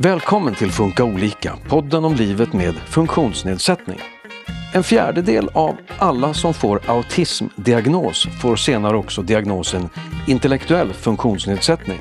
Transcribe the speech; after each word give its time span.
Välkommen 0.00 0.54
till 0.54 0.72
Funka 0.72 1.04
olika, 1.04 1.56
podden 1.68 2.04
om 2.04 2.14
livet 2.14 2.52
med 2.52 2.74
funktionsnedsättning. 2.74 4.00
En 4.74 4.82
fjärdedel 4.82 5.48
av 5.54 5.76
alla 5.98 6.34
som 6.34 6.54
får 6.54 6.80
autismdiagnos 6.86 8.28
får 8.42 8.56
senare 8.56 8.96
också 8.96 9.22
diagnosen 9.22 9.88
intellektuell 10.26 10.92
funktionsnedsättning. 10.92 11.98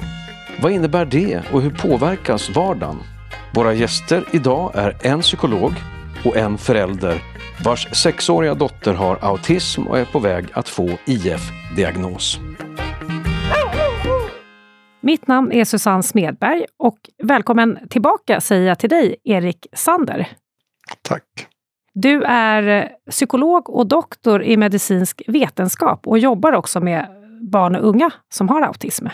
Vad 0.61 0.71
innebär 0.71 1.05
det 1.05 1.41
och 1.53 1.61
hur 1.61 1.71
påverkas 1.71 2.49
vardagen? 2.49 2.97
Våra 3.53 3.73
gäster 3.73 4.23
idag 4.31 4.71
är 4.75 4.97
en 5.01 5.21
psykolog 5.21 5.73
och 6.25 6.37
en 6.37 6.57
förälder 6.57 7.23
vars 7.63 7.87
sexåriga 7.95 8.53
dotter 8.53 8.93
har 8.93 9.17
autism 9.21 9.87
och 9.87 9.99
är 9.99 10.05
på 10.05 10.19
väg 10.19 10.45
att 10.53 10.69
få 10.69 10.97
IF-diagnos. 11.05 12.39
Mitt 15.07 15.27
namn 15.27 15.51
är 15.51 15.65
Susanne 15.65 16.03
Smedberg 16.03 16.65
och 16.77 16.97
välkommen 17.23 17.79
tillbaka 17.89 18.41
säger 18.41 18.67
jag 18.67 18.79
till 18.79 18.89
dig, 18.89 19.15
Erik 19.23 19.67
Sander. 19.73 20.27
Tack. 21.01 21.23
Du 21.93 22.23
är 22.23 22.91
psykolog 23.09 23.69
och 23.69 23.87
doktor 23.87 24.43
i 24.43 24.57
medicinsk 24.57 25.21
vetenskap 25.27 26.07
och 26.07 26.19
jobbar 26.19 26.53
också 26.53 26.79
med 26.79 27.07
barn 27.51 27.75
och 27.75 27.87
unga 27.87 28.11
som 28.33 28.49
har 28.49 28.61
autism. 28.61 29.07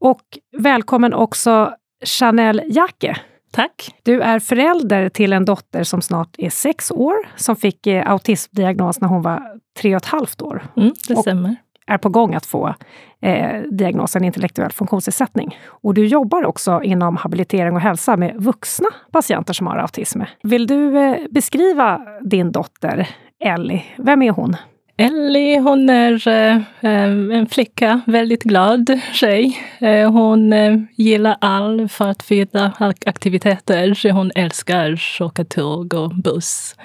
Och 0.00 0.22
välkommen 0.56 1.14
också 1.14 1.74
Chanel 2.04 2.62
Jacke. 2.66 3.16
Tack. 3.52 3.94
Du 4.02 4.20
är 4.20 4.38
förälder 4.38 5.08
till 5.08 5.32
en 5.32 5.44
dotter 5.44 5.84
som 5.84 6.02
snart 6.02 6.34
är 6.38 6.50
sex 6.50 6.90
år, 6.90 7.16
som 7.36 7.56
fick 7.56 7.86
eh, 7.86 8.10
autismdiagnos 8.10 9.00
när 9.00 9.08
hon 9.08 9.22
var 9.22 9.60
tre 9.80 9.96
och 9.96 10.02
ett 10.02 10.08
halvt 10.08 10.42
år. 10.42 10.62
Mm, 10.76 10.92
det 11.08 11.14
och 11.14 11.20
stämmer 11.20 11.56
är 11.90 11.98
på 11.98 12.08
gång 12.08 12.34
att 12.34 12.46
få 12.46 12.74
eh, 13.22 13.60
diagnosen 13.70 14.24
intellektuell 14.24 14.72
funktionsnedsättning. 14.72 15.58
Och 15.66 15.94
du 15.94 16.06
jobbar 16.06 16.44
också 16.44 16.82
inom 16.82 17.16
habilitering 17.16 17.74
och 17.74 17.80
hälsa 17.80 18.16
med 18.16 18.34
vuxna 18.38 18.88
patienter 19.12 19.52
som 19.52 19.66
har 19.66 19.76
autism. 19.76 20.20
Vill 20.42 20.66
du 20.66 20.98
eh, 20.98 21.16
beskriva 21.30 22.00
din 22.20 22.52
dotter 22.52 23.08
Ellie? 23.44 23.84
Vem 23.96 24.22
är 24.22 24.30
hon? 24.30 24.56
Ellie, 24.96 25.58
hon 25.58 25.90
är 25.90 26.28
eh, 26.28 26.62
en 26.80 27.46
flicka, 27.46 28.00
väldigt 28.06 28.42
glad 28.42 29.00
tjej. 29.12 29.58
Eh, 29.78 30.12
hon 30.12 30.52
eh, 30.52 30.76
gillar 30.96 31.36
all 31.40 31.88
fartfyllda 31.88 32.72
aktiviteter. 33.06 34.12
Hon 34.12 34.30
älskar 34.34 34.92
att 34.92 35.20
åka 35.20 35.44
tåg 35.44 35.94
och 35.94 36.10
buss. 36.10 36.76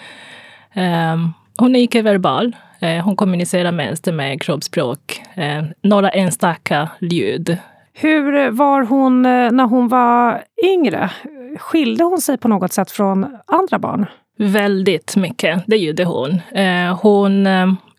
Eh, 0.73 1.17
hon 1.57 1.75
är 1.75 1.79
icke-verbal. 1.79 2.55
Eh, 2.79 3.03
hon 3.03 3.15
kommunicerar 3.15 3.71
mest 3.71 4.05
med 4.05 4.41
kroppsspråk. 4.41 5.21
Eh, 5.35 5.63
några 5.81 6.09
enstaka 6.09 6.89
ljud. 6.99 7.57
Hur 7.93 8.51
var 8.51 8.83
hon 8.83 9.25
eh, 9.25 9.51
när 9.51 9.65
hon 9.65 9.87
var 9.87 10.43
yngre? 10.63 11.09
Skilde 11.59 12.03
hon 12.03 12.21
sig 12.21 12.37
på 12.37 12.47
något 12.47 12.73
sätt 12.73 12.91
från 12.91 13.37
andra 13.45 13.79
barn? 13.79 14.05
Väldigt 14.37 15.15
mycket, 15.15 15.63
det 15.67 15.77
gjorde 15.77 16.03
hon. 16.03 16.41
Hon 17.01 17.47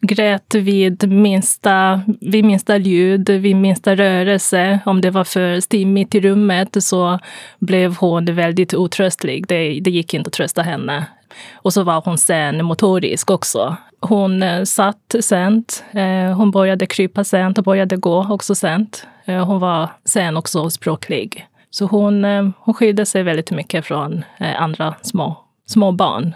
grät 0.01 0.55
vid 0.55 1.13
minsta, 1.13 2.03
vid 2.21 2.45
minsta 2.45 2.77
ljud, 2.77 3.31
vid 3.31 3.57
minsta 3.57 3.95
rörelse. 3.95 4.81
Om 4.87 5.01
det 5.01 5.11
var 5.11 5.25
för 5.25 5.61
stimmigt 5.61 6.15
i 6.15 6.21
rummet 6.21 6.77
så 6.85 7.19
blev 7.59 7.97
hon 7.97 8.25
väldigt 8.25 8.75
otröstlig. 8.75 9.47
Det, 9.49 9.81
det 9.81 9.91
gick 9.91 10.15
inte 10.15 10.29
att 10.29 10.35
trösta 10.35 10.63
henne. 10.63 11.07
Och 11.55 11.73
så 11.73 11.83
var 11.83 12.03
hon 12.05 12.19
sen 12.19 12.65
motorisk 12.65 13.31
också. 13.31 13.77
Hon 14.01 14.43
eh, 14.43 14.65
satt 14.65 15.15
sent. 15.21 15.85
Eh, 15.93 16.37
hon 16.37 16.51
började 16.51 16.87
krypa 16.87 17.25
sent 17.25 17.59
och 17.59 17.65
började 17.65 17.97
gå 17.97 18.27
också 18.31 18.55
sent. 18.55 19.07
Eh, 19.25 19.47
hon 19.47 19.61
var 19.61 19.89
sen 20.05 20.37
också 20.37 20.71
språklig. 20.71 21.47
Så 21.71 21.87
hon, 21.87 22.25
hon 22.59 22.75
skilde 22.75 23.07
sig 23.07 23.23
väldigt 23.23 23.51
mycket 23.51 23.85
från 23.87 24.25
andra 24.59 24.95
små, 25.03 25.37
små 25.67 25.93
barn. 25.93 26.35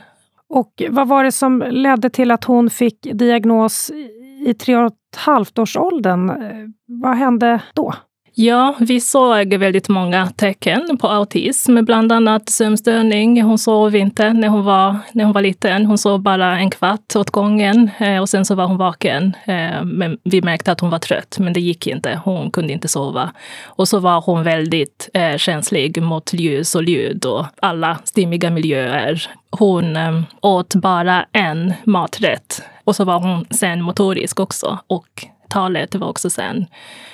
Och 0.48 0.82
vad 0.90 1.08
var 1.08 1.24
det 1.24 1.32
som 1.32 1.64
ledde 1.70 2.10
till 2.10 2.30
att 2.30 2.44
hon 2.44 2.70
fick 2.70 3.08
diagnos 3.12 3.90
i 4.46 4.54
tre 4.54 4.76
och 4.76 4.86
ett 4.86 5.16
halvt 5.16 5.58
års 5.58 5.76
åldern? 5.76 6.32
Vad 6.86 7.16
hände 7.16 7.60
då? 7.74 7.94
Ja, 8.34 8.74
vi 8.80 9.00
såg 9.00 9.54
väldigt 9.54 9.88
många 9.88 10.26
tecken 10.26 10.98
på 11.00 11.08
autism, 11.08 11.84
bland 11.84 12.12
annat 12.12 12.48
sömnstörning. 12.48 13.42
Hon 13.42 13.58
sov 13.58 13.96
inte 13.96 14.32
när 14.32 14.48
hon 14.48 14.64
var, 14.64 14.96
när 15.12 15.24
hon 15.24 15.32
var 15.32 15.42
liten. 15.42 15.86
Hon 15.86 15.98
sov 15.98 16.20
bara 16.20 16.58
en 16.58 16.70
kvart 16.70 17.16
åt 17.16 17.30
gången 17.30 17.90
eh, 17.98 18.20
och 18.20 18.28
sen 18.28 18.44
så 18.44 18.54
var 18.54 18.66
hon 18.66 18.76
vaken. 18.76 19.36
Eh, 19.44 19.84
men 19.84 20.18
vi 20.24 20.42
märkte 20.42 20.72
att 20.72 20.80
hon 20.80 20.90
var 20.90 20.98
trött, 20.98 21.36
men 21.38 21.52
det 21.52 21.60
gick 21.60 21.86
inte. 21.86 22.20
Hon 22.24 22.50
kunde 22.50 22.72
inte 22.72 22.88
sova. 22.88 23.30
Och 23.64 23.88
så 23.88 23.98
var 23.98 24.20
hon 24.20 24.42
väldigt 24.42 25.10
eh, 25.14 25.36
känslig 25.36 26.02
mot 26.02 26.32
ljus 26.32 26.74
och 26.74 26.84
ljud 26.84 27.24
och 27.24 27.46
alla 27.60 27.98
stimmiga 28.04 28.50
miljöer. 28.50 29.30
Hon 29.50 29.98
åt 30.40 30.74
bara 30.74 31.26
en 31.32 31.72
maträtt 31.84 32.62
och 32.84 32.96
så 32.96 33.04
var 33.04 33.20
hon 33.20 33.44
sen 33.50 33.82
motorisk 33.82 34.40
också 34.40 34.78
och 34.86 35.26
talet 35.50 35.94
var 35.94 36.08
också 36.08 36.30
sen. 36.30 36.66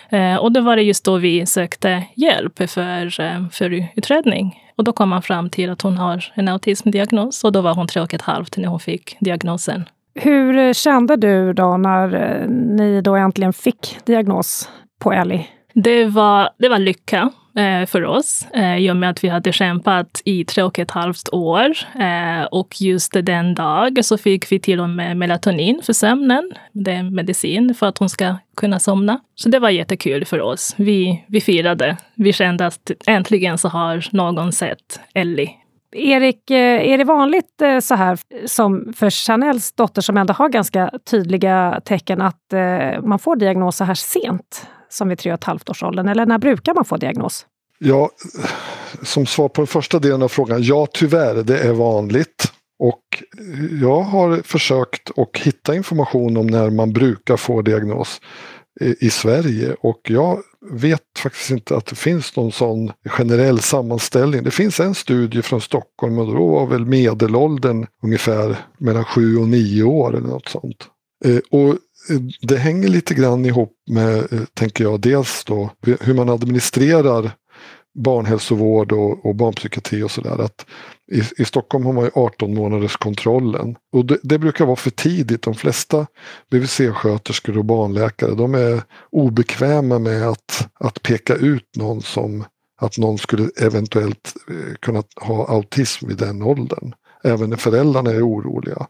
Eh, 0.08 0.36
och 0.36 0.52
då 0.52 0.60
var 0.60 0.76
det 0.76 0.82
just 0.82 1.04
då 1.04 1.16
vi 1.16 1.46
sökte 1.46 2.02
hjälp 2.14 2.70
för, 2.70 3.20
eh, 3.20 3.48
för 3.52 3.88
utredning. 3.96 4.62
Och 4.76 4.84
då 4.84 4.92
kom 4.92 5.08
man 5.08 5.22
fram 5.22 5.50
till 5.50 5.70
att 5.70 5.82
hon 5.82 5.96
har 5.96 6.32
en 6.34 6.48
autismdiagnos 6.48 7.44
och 7.44 7.52
då 7.52 7.60
var 7.60 7.74
hon 7.74 7.86
tre 7.86 8.02
och 8.02 8.14
ett 8.14 8.22
halvt 8.22 8.56
när 8.56 8.68
hon 8.68 8.80
fick 8.80 9.16
diagnosen. 9.20 9.84
Hur 10.14 10.58
eh, 10.58 10.72
kände 10.72 11.16
du 11.16 11.52
då 11.52 11.76
när 11.76 12.46
ni 12.48 13.00
då 13.00 13.16
äntligen 13.16 13.52
fick 13.52 13.98
diagnos 14.04 14.68
på 15.00 15.12
Ellie? 15.12 15.46
Det 15.74 16.04
var, 16.04 16.50
det 16.58 16.68
var 16.68 16.78
lycka 16.78 17.30
Eh, 17.56 17.86
för 17.86 18.04
oss 18.04 18.46
eh, 18.54 18.76
i 18.76 18.90
och 18.90 18.96
med 18.96 19.10
att 19.10 19.24
vi 19.24 19.28
hade 19.28 19.52
kämpat 19.52 20.22
i 20.24 20.44
tre 20.44 20.62
och 20.62 20.78
ett 20.78 20.90
halvt 20.90 21.28
år. 21.32 21.76
Eh, 22.00 22.44
och 22.50 22.80
just 22.80 23.12
den 23.22 23.54
dagen 23.54 24.04
så 24.04 24.18
fick 24.18 24.52
vi 24.52 24.58
till 24.58 24.80
och 24.80 24.88
med 24.88 25.16
melatonin 25.16 25.80
för 25.82 25.92
sömnen. 25.92 26.52
Det 26.72 26.92
är 26.92 27.02
medicin 27.02 27.74
för 27.74 27.86
att 27.86 27.98
hon 27.98 28.08
ska 28.08 28.36
kunna 28.56 28.78
somna. 28.78 29.20
Så 29.34 29.48
det 29.48 29.58
var 29.58 29.70
jättekul 29.70 30.24
för 30.24 30.40
oss. 30.40 30.74
Vi, 30.76 31.24
vi 31.26 31.40
firade. 31.40 31.96
Vi 32.14 32.32
kände 32.32 32.66
att 32.66 32.90
äntligen 33.06 33.58
så 33.58 33.68
har 33.68 34.04
någon 34.10 34.52
sett 34.52 35.00
Ellie. 35.14 35.50
Erik, 35.92 36.50
är 36.50 36.98
det 36.98 37.04
vanligt 37.04 37.62
så 37.82 37.94
här 37.94 38.18
som 38.46 38.92
för 38.96 39.10
Chanels 39.10 39.72
dotter 39.72 40.02
som 40.02 40.16
ändå 40.16 40.32
har 40.32 40.48
ganska 40.48 40.90
tydliga 41.10 41.80
tecken 41.84 42.20
att 42.22 42.52
man 43.02 43.18
får 43.18 43.36
diagnos 43.36 43.76
så 43.76 43.84
här 43.84 43.94
sent 43.94 44.66
som 44.96 45.08
vid 45.08 45.18
tre 45.18 45.32
och 45.32 45.38
ett 45.38 45.44
halvt 45.44 45.70
års 45.70 45.82
åldern? 45.82 46.08
Eller 46.08 46.26
när 46.26 46.38
brukar 46.38 46.74
man 46.74 46.84
få 46.84 46.96
diagnos? 46.96 47.46
Ja, 47.78 48.10
som 49.02 49.26
svar 49.26 49.48
på 49.48 49.60
den 49.60 49.66
första 49.66 49.98
delen 49.98 50.22
av 50.22 50.28
frågan, 50.28 50.62
ja 50.62 50.86
tyvärr, 50.92 51.34
det 51.34 51.58
är 51.58 51.72
vanligt. 51.72 52.52
Och 52.78 53.02
jag 53.80 54.00
har 54.00 54.42
försökt 54.42 55.10
att 55.18 55.36
hitta 55.36 55.74
information 55.74 56.36
om 56.36 56.46
när 56.46 56.70
man 56.70 56.92
brukar 56.92 57.36
få 57.36 57.62
diagnos 57.62 58.20
i, 58.80 59.10
Sverige 59.10 59.76
och 59.80 60.00
jag 60.08 60.42
vet 60.70 61.00
faktiskt 61.18 61.50
inte 61.50 61.76
att 61.76 61.86
det 61.86 61.96
finns 61.96 62.36
någon 62.36 62.52
sån 62.52 62.92
generell 63.04 63.60
sammanställning. 63.60 64.42
Det 64.42 64.50
finns 64.50 64.80
en 64.80 64.94
studie 64.94 65.42
från 65.42 65.60
Stockholm 65.60 66.18
och 66.18 66.26
då 66.26 66.48
var 66.48 66.66
väl 66.66 66.86
medelåldern 66.86 67.86
ungefär 68.02 68.56
mellan 68.78 69.04
sju 69.04 69.36
och 69.36 69.48
nio 69.48 69.82
år 69.82 70.16
eller 70.16 70.28
något 70.28 70.48
sånt. 70.48 70.86
Eh, 71.24 71.38
och 71.50 71.74
det 72.40 72.56
hänger 72.56 72.88
lite 72.88 73.14
grann 73.14 73.44
ihop 73.44 73.72
med, 73.90 74.32
eh, 74.32 74.40
tänker 74.54 74.84
jag, 74.84 75.00
dels 75.00 75.44
då 75.44 75.70
hur 76.00 76.14
man 76.14 76.28
administrerar 76.28 77.30
barnhälsovård 77.96 78.92
och, 78.92 79.26
och 79.26 79.34
barnpsykiatri 79.34 80.02
och 80.02 80.10
sådär. 80.10 80.48
I, 81.12 81.42
I 81.42 81.44
Stockholm 81.44 81.86
har 81.86 81.92
man 81.92 82.04
ju 82.04 82.10
18 82.14 82.54
månaders 82.54 82.96
kontrollen. 82.96 83.76
Och 83.92 84.04
det, 84.04 84.18
det 84.22 84.38
brukar 84.38 84.66
vara 84.66 84.76
för 84.76 84.90
tidigt. 84.90 85.42
De 85.42 85.54
flesta 85.54 86.06
BVC-sköterskor 86.50 87.58
och 87.58 87.64
barnläkare 87.64 88.34
de 88.34 88.54
är 88.54 88.82
obekväma 89.10 89.98
med 89.98 90.28
att, 90.28 90.68
att 90.80 91.02
peka 91.02 91.34
ut 91.34 91.76
någon 91.76 92.02
som 92.02 92.44
att 92.80 92.98
någon 92.98 93.18
skulle 93.18 93.50
eventuellt 93.60 94.34
eh, 94.50 94.74
kunna 94.80 95.02
ha 95.20 95.48
autism 95.48 96.10
i 96.10 96.14
den 96.14 96.42
åldern. 96.42 96.94
Även 97.24 97.50
när 97.50 97.56
föräldrarna 97.56 98.10
är 98.10 98.28
oroliga. 98.28 98.86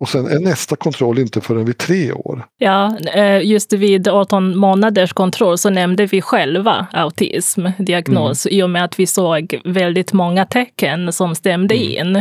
Och 0.00 0.08
sen 0.08 0.26
är 0.26 0.38
nästa 0.40 0.76
kontroll 0.76 1.18
inte 1.18 1.40
förrän 1.40 1.64
vid 1.64 1.78
tre 1.78 2.12
år. 2.12 2.44
Ja, 2.58 2.98
eh, 3.14 3.42
just 3.46 3.72
vid 3.72 4.08
18 4.08 4.56
månaders 4.56 5.12
kontroll 5.12 5.58
så 5.58 5.70
nämnde 5.70 6.06
vi 6.06 6.22
själva 6.22 6.86
autism, 6.92 7.66
diagnos, 7.78 8.46
i 8.46 8.62
och 8.62 8.70
med 8.70 8.84
att 8.84 8.98
vi 8.98 9.06
såg 9.06 9.60
väldigt 9.64 10.12
många 10.12 10.46
tecken 10.46 11.12
som 11.12 11.34
stämde 11.34 11.76
in. 11.76 12.16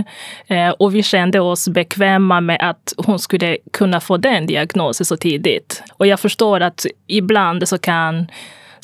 Eh, 0.47 0.69
Och 0.69 0.95
vi 0.95 1.03
kände 1.03 1.39
oss 1.39 1.67
bekväma 1.67 2.41
med 2.41 2.57
att 2.61 2.93
hon 2.97 3.19
skulle 3.19 3.57
kunna 3.73 3.99
få 3.99 4.17
den 4.17 4.45
diagnosen 4.47 5.05
så 5.05 5.17
tidigt. 5.17 5.83
Och 5.93 6.07
jag 6.07 6.19
förstår 6.19 6.59
att 6.59 6.85
ibland 7.07 7.67
så 7.67 7.77
kan 7.77 8.27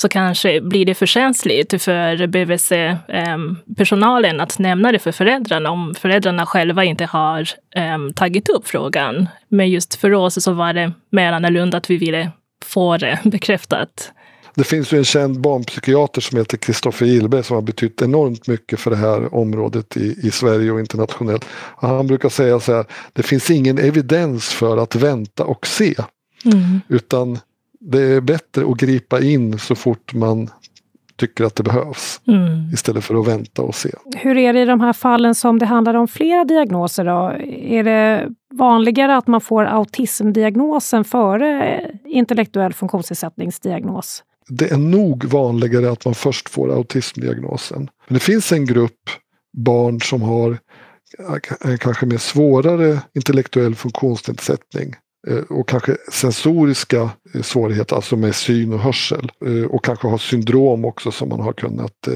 så 0.02 0.10
kanske 0.10 0.62
blir 0.62 0.86
det 0.86 0.96
för 0.96 1.06
känsligt 1.06 1.82
för 1.82 2.28
BVC-personalen 2.28 4.40
att 4.40 4.60
nämna 4.60 4.92
det 4.92 5.00
för 5.00 5.12
föräldrarna 5.12 5.72
om 5.72 5.96
föräldrarna 5.96 6.46
själva 6.46 6.84
inte 6.84 7.06
har 7.06 7.50
em, 7.76 8.14
tagit 8.14 8.50
upp 8.50 8.68
frågan. 8.68 9.30
Men 9.48 9.70
just 9.70 9.96
för 9.96 10.14
oss 10.14 10.44
så 10.44 10.54
var 10.54 10.74
det 10.74 10.92
mer 11.10 11.32
annorlunda 11.32 11.78
att 11.78 11.90
vi 11.90 11.98
ville 11.98 12.32
få 12.66 12.98
det 12.98 13.20
bekräftat. 13.24 14.12
Det 14.56 14.64
finns 14.64 14.94
ju 14.94 14.98
en 14.98 15.06
känd 15.06 15.42
barnpsykiater 15.42 16.22
som 16.22 16.38
heter 16.38 16.58
Kristoffer 16.58 17.06
Gillberg 17.06 17.44
som 17.44 17.56
har 17.56 17.62
betytt 17.62 18.02
enormt 18.02 18.48
mycket 18.48 18.80
för 18.80 18.92
det 18.92 18.98
här 18.98 19.36
området 19.36 19.98
i, 19.98 20.16
i 20.24 20.32
Sverige 20.32 20.72
och 20.72 20.80
internationellt. 20.80 21.46
Han 21.78 22.08
brukar 22.08 22.30
säga 22.30 22.60
så 22.60 22.76
här, 22.76 22.86
det 23.14 23.24
finns 23.24 23.52
ingen 23.52 23.78
evidens 23.78 24.50
för 24.50 24.78
att 24.78 24.96
vänta 24.96 25.46
och 25.46 25.68
se. 25.68 25.96
Mm. 26.46 26.82
Utan 26.88 27.40
det 27.82 28.02
är 28.02 28.22
bättre 28.22 28.72
att 28.72 28.78
gripa 28.78 29.22
in 29.22 29.60
så 29.60 29.76
fort 29.76 30.14
man 30.14 30.50
tycker 31.16 31.44
att 31.44 31.56
det 31.56 31.64
behövs. 31.64 32.22
Mm. 32.28 32.70
Istället 32.74 33.04
för 33.04 33.16
att 33.16 33.28
vänta 33.28 33.62
och 33.62 33.76
se. 33.76 33.90
Hur 34.16 34.38
är 34.38 34.54
det 34.54 34.62
i 34.62 34.66
de 34.66 34.82
här 34.82 34.94
fallen 34.94 35.36
som 35.36 35.60
det 35.60 35.66
handlar 35.66 35.94
om 35.94 36.08
flera 36.08 36.46
diagnoser? 36.46 37.06
Då? 37.06 37.36
Är 37.50 37.84
det 37.84 38.30
vanligare 38.54 39.18
att 39.18 39.28
man 39.28 39.42
får 39.42 39.66
autismdiagnosen 39.66 41.04
före 41.04 41.82
intellektuell 42.06 42.74
funktionsnedsättningsdiagnos? 42.74 44.24
Det 44.50 44.72
är 44.72 44.78
nog 44.78 45.26
vanligare 45.26 45.92
att 45.92 46.06
man 46.06 46.16
först 46.16 46.50
får 46.50 46.72
autismdiagnosen. 46.74 47.90
Men 48.08 48.14
det 48.14 48.20
finns 48.20 48.52
en 48.52 48.66
grupp 48.66 49.10
barn 49.58 50.02
som 50.02 50.22
har 50.22 50.58
kanske 51.80 52.06
mer 52.06 52.18
svårare 52.18 53.00
intellektuell 53.14 53.76
funktionsnedsättning 53.76 54.96
Eh, 55.28 55.58
och 55.58 55.70
kanske 55.70 55.98
sensoriska 56.12 57.10
eh, 57.34 57.42
svårigheter, 57.42 57.96
alltså 57.96 58.18
med 58.18 58.36
syn 58.36 58.74
och 58.74 58.80
hörsel. 58.80 59.32
Eh, 59.46 59.66
och 59.66 59.86
kanske 59.86 60.08
har 60.08 60.18
syndrom 60.18 60.86
också 60.86 61.12
som 61.12 61.30
man 61.30 61.40
har 61.40 61.54
kunnat 61.54 62.08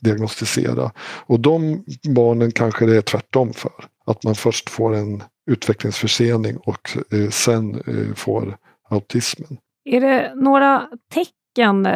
diagnostisera. 0.00 0.92
Och 1.26 1.40
de 1.40 1.84
barnen 2.08 2.52
kanske 2.52 2.86
det 2.86 2.96
är 2.96 3.00
tvärtom 3.00 3.52
för. 3.52 3.72
Att 4.06 4.24
man 4.24 4.34
först 4.34 4.70
får 4.70 4.94
en 4.94 5.22
utvecklingsförsening 5.50 6.56
och 6.56 6.96
sen 7.30 7.82
får 8.16 8.56
autismen. 8.90 9.58
Är 9.84 10.00
det 10.00 10.32
några 10.34 10.88
tecken 11.14 11.88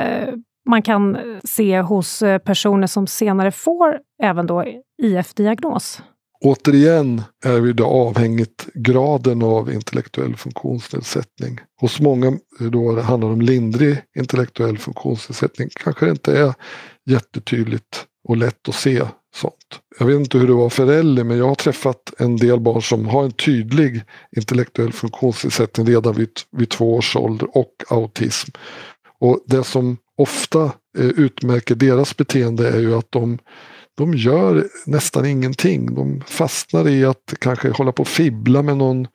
man 0.69 0.83
kan 0.83 1.19
se 1.45 1.81
hos 1.81 2.23
personer 2.45 2.87
som 2.87 3.07
senare 3.07 3.51
får 3.51 3.99
även 4.23 4.47
då 4.47 4.65
IF-diagnos? 5.03 6.03
Återigen 6.45 7.23
är 7.45 7.61
vi 7.61 7.73
då 7.73 7.87
avhängigt 7.87 8.69
graden 8.75 9.43
av 9.43 9.73
intellektuell 9.73 10.37
funktionsnedsättning. 10.37 11.61
Hos 11.81 12.01
många 12.01 12.39
då 12.59 12.95
det 12.95 13.03
handlar 13.03 13.29
om 13.29 13.41
lindrig 13.41 14.03
intellektuell 14.19 14.79
funktionsnedsättning 14.79 15.69
kanske 15.75 16.07
det 16.07 16.11
inte 16.11 16.39
är 16.39 16.55
jättetydligt 17.11 18.05
och 18.29 18.37
lätt 18.37 18.69
att 18.69 18.75
se 18.75 19.03
sånt. 19.35 19.81
Jag 19.99 20.07
vet 20.07 20.21
inte 20.21 20.39
hur 20.39 20.47
det 20.47 20.53
var 20.53 20.71
för 20.71 20.93
Ellie 20.93 21.25
men 21.25 21.39
jag 21.39 21.49
har 21.49 21.55
träffat 21.55 22.13
en 22.19 22.37
del 22.37 22.61
barn 22.61 22.83
som 22.83 23.07
har 23.07 23.25
en 23.25 23.33
tydlig 23.33 24.03
intellektuell 24.37 24.93
funktionsnedsättning 24.93 25.87
redan 25.87 26.15
vid, 26.15 26.31
vid 26.57 26.71
två 26.71 26.95
års 26.95 27.17
ålder 27.17 27.57
och 27.57 27.73
autism. 27.89 28.51
Och 29.21 29.41
det 29.47 29.65
som 29.65 29.97
ofta 30.17 30.65
eh, 30.99 31.07
utmärker 31.07 31.75
deras 31.75 32.17
beteende 32.17 32.69
är 32.69 32.81
ju 32.81 32.95
att 32.95 33.13
de 33.13 33.39
de 33.97 34.15
gör 34.15 34.69
nästan 34.87 35.27
ingenting. 35.27 35.95
De 35.95 36.23
fastnar 36.27 36.89
i 36.89 37.05
att 37.05 37.35
kanske 37.39 37.71
hålla 37.71 37.93
på 37.93 38.01
och 38.01 38.09
fibbla 38.09 38.63
med 38.63 38.77
någon 38.77 39.07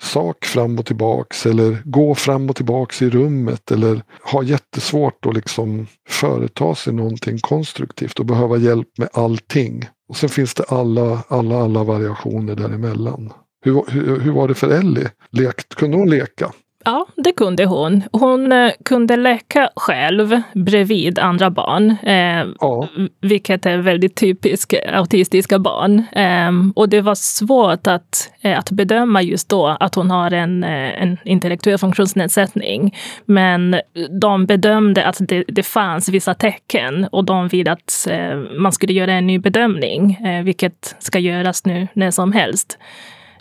sak 0.00 0.44
fram 0.44 0.78
och 0.78 0.86
tillbaks 0.86 1.46
eller 1.46 1.82
gå 1.84 2.14
fram 2.14 2.50
och 2.50 2.56
tillbaks 2.56 3.02
i 3.02 3.10
rummet 3.10 3.70
eller 3.70 4.02
ha 4.22 4.42
jättesvårt 4.42 5.26
att 5.26 5.34
liksom 5.34 5.86
företa 6.08 6.74
sig 6.74 6.92
någonting 6.92 7.38
konstruktivt 7.38 8.18
och 8.18 8.26
behöva 8.26 8.56
hjälp 8.56 8.88
med 8.98 9.08
allting. 9.12 9.88
Och 10.08 10.16
sen 10.16 10.28
finns 10.28 10.54
det 10.54 10.64
alla, 10.64 11.22
alla, 11.28 11.62
alla 11.62 11.84
variationer 11.84 12.54
däremellan. 12.54 13.32
Hur, 13.64 13.84
hur, 13.88 14.20
hur 14.20 14.32
var 14.32 14.48
det 14.48 14.54
för 14.54 14.68
Ellie? 14.68 15.10
Lekt, 15.30 15.74
kunde 15.74 15.96
hon 15.96 16.10
leka? 16.10 16.52
Ja, 16.84 17.06
det 17.16 17.32
kunde 17.32 17.64
hon. 17.64 18.02
Hon 18.12 18.52
eh, 18.52 18.72
kunde 18.84 19.16
leka 19.16 19.70
själv 19.76 20.40
bredvid 20.54 21.18
andra 21.18 21.50
barn, 21.50 21.96
eh, 22.02 22.46
ja. 22.60 22.88
vilket 23.20 23.66
är 23.66 23.78
väldigt 23.78 24.14
typiskt 24.14 24.74
autistiska 24.92 25.58
barn. 25.58 26.02
Eh, 26.12 26.52
och 26.74 26.88
det 26.88 27.00
var 27.00 27.14
svårt 27.14 27.86
att, 27.86 28.30
eh, 28.40 28.58
att 28.58 28.70
bedöma 28.70 29.22
just 29.22 29.48
då 29.48 29.66
att 29.66 29.94
hon 29.94 30.10
har 30.10 30.30
en, 30.30 30.64
eh, 30.64 31.02
en 31.02 31.16
intellektuell 31.24 31.78
funktionsnedsättning. 31.78 32.96
Men 33.24 33.80
de 34.20 34.46
bedömde 34.46 35.04
att 35.06 35.16
det, 35.20 35.44
det 35.48 35.62
fanns 35.62 36.08
vissa 36.08 36.34
tecken 36.34 37.08
och 37.12 37.24
de 37.24 37.48
ville 37.48 37.72
att 37.72 38.06
eh, 38.10 38.36
man 38.36 38.72
skulle 38.72 38.92
göra 38.92 39.12
en 39.12 39.26
ny 39.26 39.38
bedömning, 39.38 40.18
vilket 40.44 40.96
ska 40.98 41.18
göras 41.18 41.64
nu 41.64 41.88
när 41.92 42.10
som 42.10 42.32
helst. 42.32 42.78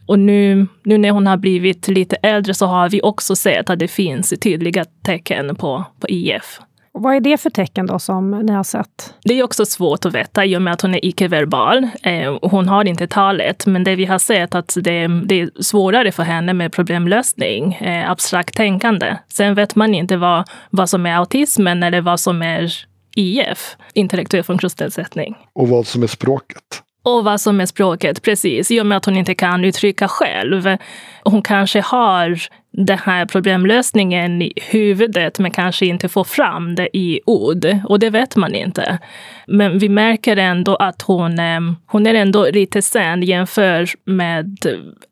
Och 0.07 0.19
nu, 0.19 0.68
nu 0.83 0.98
när 0.98 1.12
hon 1.12 1.27
har 1.27 1.38
blivit 1.38 1.88
lite 1.88 2.15
äldre 2.15 2.54
så 2.54 2.65
har 2.65 2.89
vi 2.89 3.01
också 3.04 3.36
sett 3.36 3.69
att 3.69 3.80
det 3.80 3.88
finns 3.88 4.33
tydliga 4.42 4.86
tecken 5.04 5.56
på, 5.56 5.83
på 6.00 6.07
IF. 6.09 6.59
Och 6.98 7.04
vad 7.04 7.15
är 7.15 7.19
det 7.19 7.38
för 7.38 7.50
tecken 7.50 7.86
då 7.86 8.00
som 8.00 8.31
ni 8.31 8.54
har 8.54 8.63
sett? 8.63 9.13
Det 9.24 9.39
är 9.39 9.44
också 9.44 9.65
svårt 9.65 10.06
att 10.06 10.15
veta 10.15 10.45
i 10.45 10.57
och 10.57 10.62
med 10.62 10.74
att 10.74 10.81
hon 10.81 10.95
är 10.95 11.06
icke-verbal. 11.06 11.89
Eh, 12.04 12.38
hon 12.42 12.68
har 12.68 12.86
inte 12.86 13.07
talet, 13.07 13.65
men 13.65 13.83
det 13.83 13.95
vi 13.95 14.06
har 14.06 14.19
sett 14.19 14.56
att 14.56 14.77
det, 14.81 15.07
det 15.07 15.42
är 15.42 15.63
svårare 15.63 16.12
för 16.12 16.24
henne 16.24 16.53
med 16.53 16.74
problemlösning, 16.74 17.74
eh, 17.74 18.12
abstrakt 18.12 18.56
tänkande. 18.56 19.15
Sen 19.27 19.56
vet 19.56 19.75
man 19.75 19.95
inte 19.95 20.18
vad, 20.18 20.50
vad 20.69 20.89
som 20.89 21.06
är 21.06 21.15
autismen 21.15 21.83
eller 21.83 22.01
vad 22.01 22.19
som 22.19 22.42
är 22.42 22.74
IF, 23.15 23.75
intellektuell 23.94 24.44
funktionsnedsättning. 24.44 25.36
Och 25.53 25.68
vad 25.68 25.88
som 25.88 26.03
är 26.03 26.07
språket? 26.07 26.83
Och 27.07 27.24
vad 27.24 27.42
som 27.42 27.62
är 27.62 27.65
språket, 27.65 28.21
precis. 28.24 28.71
I 28.71 28.81
och 28.81 28.86
med 28.86 28.98
att 28.98 29.06
hon 29.06 29.18
inte 29.18 29.36
kan 29.36 29.65
uttrycka 29.65 30.07
själv. 30.07 30.77
Hon 31.24 31.42
kanske 31.42 31.81
har 31.81 32.38
den 32.71 32.98
här 32.98 33.25
problemlösningen 33.25 34.42
i 34.42 34.54
huvudet 34.56 35.39
men 35.39 35.51
kanske 35.51 35.86
inte 35.86 36.09
får 36.09 36.24
fram 36.24 36.75
det 36.75 36.98
i 36.98 37.19
ord. 37.25 37.65
Och 37.86 38.00
det 38.00 38.09
vet 38.09 38.36
man 38.36 38.56
inte. 38.56 39.00
Men 39.48 39.80
vi 39.80 39.89
märker 39.89 40.38
ändå 40.38 40.75
att 40.75 41.01
hon, 41.01 41.39
eh, 41.39 41.59
hon 41.86 42.07
är 42.07 42.13
ändå 42.13 42.50
lite 42.54 42.81
sen 42.81 43.24
jämfört 43.24 43.95
med 44.06 44.57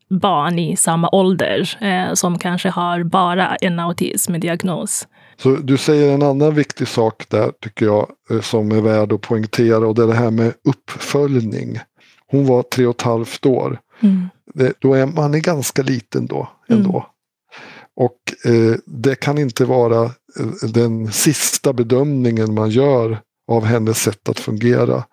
barn 0.08 0.58
i 0.58 0.76
samma 0.76 1.08
ålder 1.12 1.76
eh, 1.80 2.12
som 2.14 2.38
kanske 2.38 2.68
har 2.68 3.02
bara 3.02 3.56
en 3.56 3.80
autismdiagnos. 3.80 5.06
Så 5.38 5.56
du 5.56 5.76
säger 5.76 6.14
en 6.14 6.22
annan 6.22 6.54
viktig 6.54 6.88
sak 6.88 7.26
där 7.28 7.52
tycker 7.60 7.86
jag 7.86 8.10
eh, 8.30 8.40
som 8.40 8.72
är 8.72 8.80
värd 8.80 9.12
att 9.12 9.20
poängtera 9.20 9.86
och 9.86 9.94
det 9.94 10.02
är 10.02 10.06
det 10.06 10.14
här 10.14 10.30
med 10.30 10.52
uppföljning. 10.64 11.78
Hon 12.26 12.46
var 12.46 12.62
tre 12.62 12.86
och 12.86 12.94
ett 12.94 13.02
halvt 13.02 13.46
år. 13.46 13.80
Mm. 14.00 14.28
Det, 14.54 14.72
då 14.78 14.94
är 14.94 15.06
man 15.06 15.34
är 15.34 15.38
ganska 15.38 15.82
liten 15.82 16.26
då 16.26 16.48
ändå. 16.68 16.90
Mm. 16.90 17.02
Och 17.96 18.50
eh, 18.52 18.76
det 18.86 19.14
kan 19.14 19.38
inte 19.38 19.64
vara 19.64 20.04
eh, 20.04 20.68
den 20.72 21.12
sista 21.12 21.72
bedömningen 21.72 22.54
man 22.54 22.70
gör 22.70 23.18
av 23.48 23.64
hennes 23.64 24.02
sätt 24.02 24.28
att 24.28 24.40
fungera. 24.40 25.04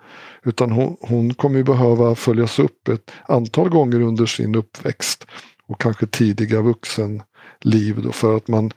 Utan 0.46 0.72
hon, 0.72 0.98
hon 1.02 1.34
kommer 1.34 1.64
behöva 1.64 2.16
följas 2.16 2.60
upp 2.60 2.88
ett 2.88 3.12
antal 3.28 3.70
gånger 3.70 4.02
under 4.02 4.26
sin 4.26 4.56
uppväxt 4.56 5.26
och 5.68 5.82
kanske 5.82 6.08
tidiga 6.08 6.62
vuxenliv 6.62 8.02
då 8.04 8.12
för 8.12 8.38
att 8.38 8.48
man 8.48 8.72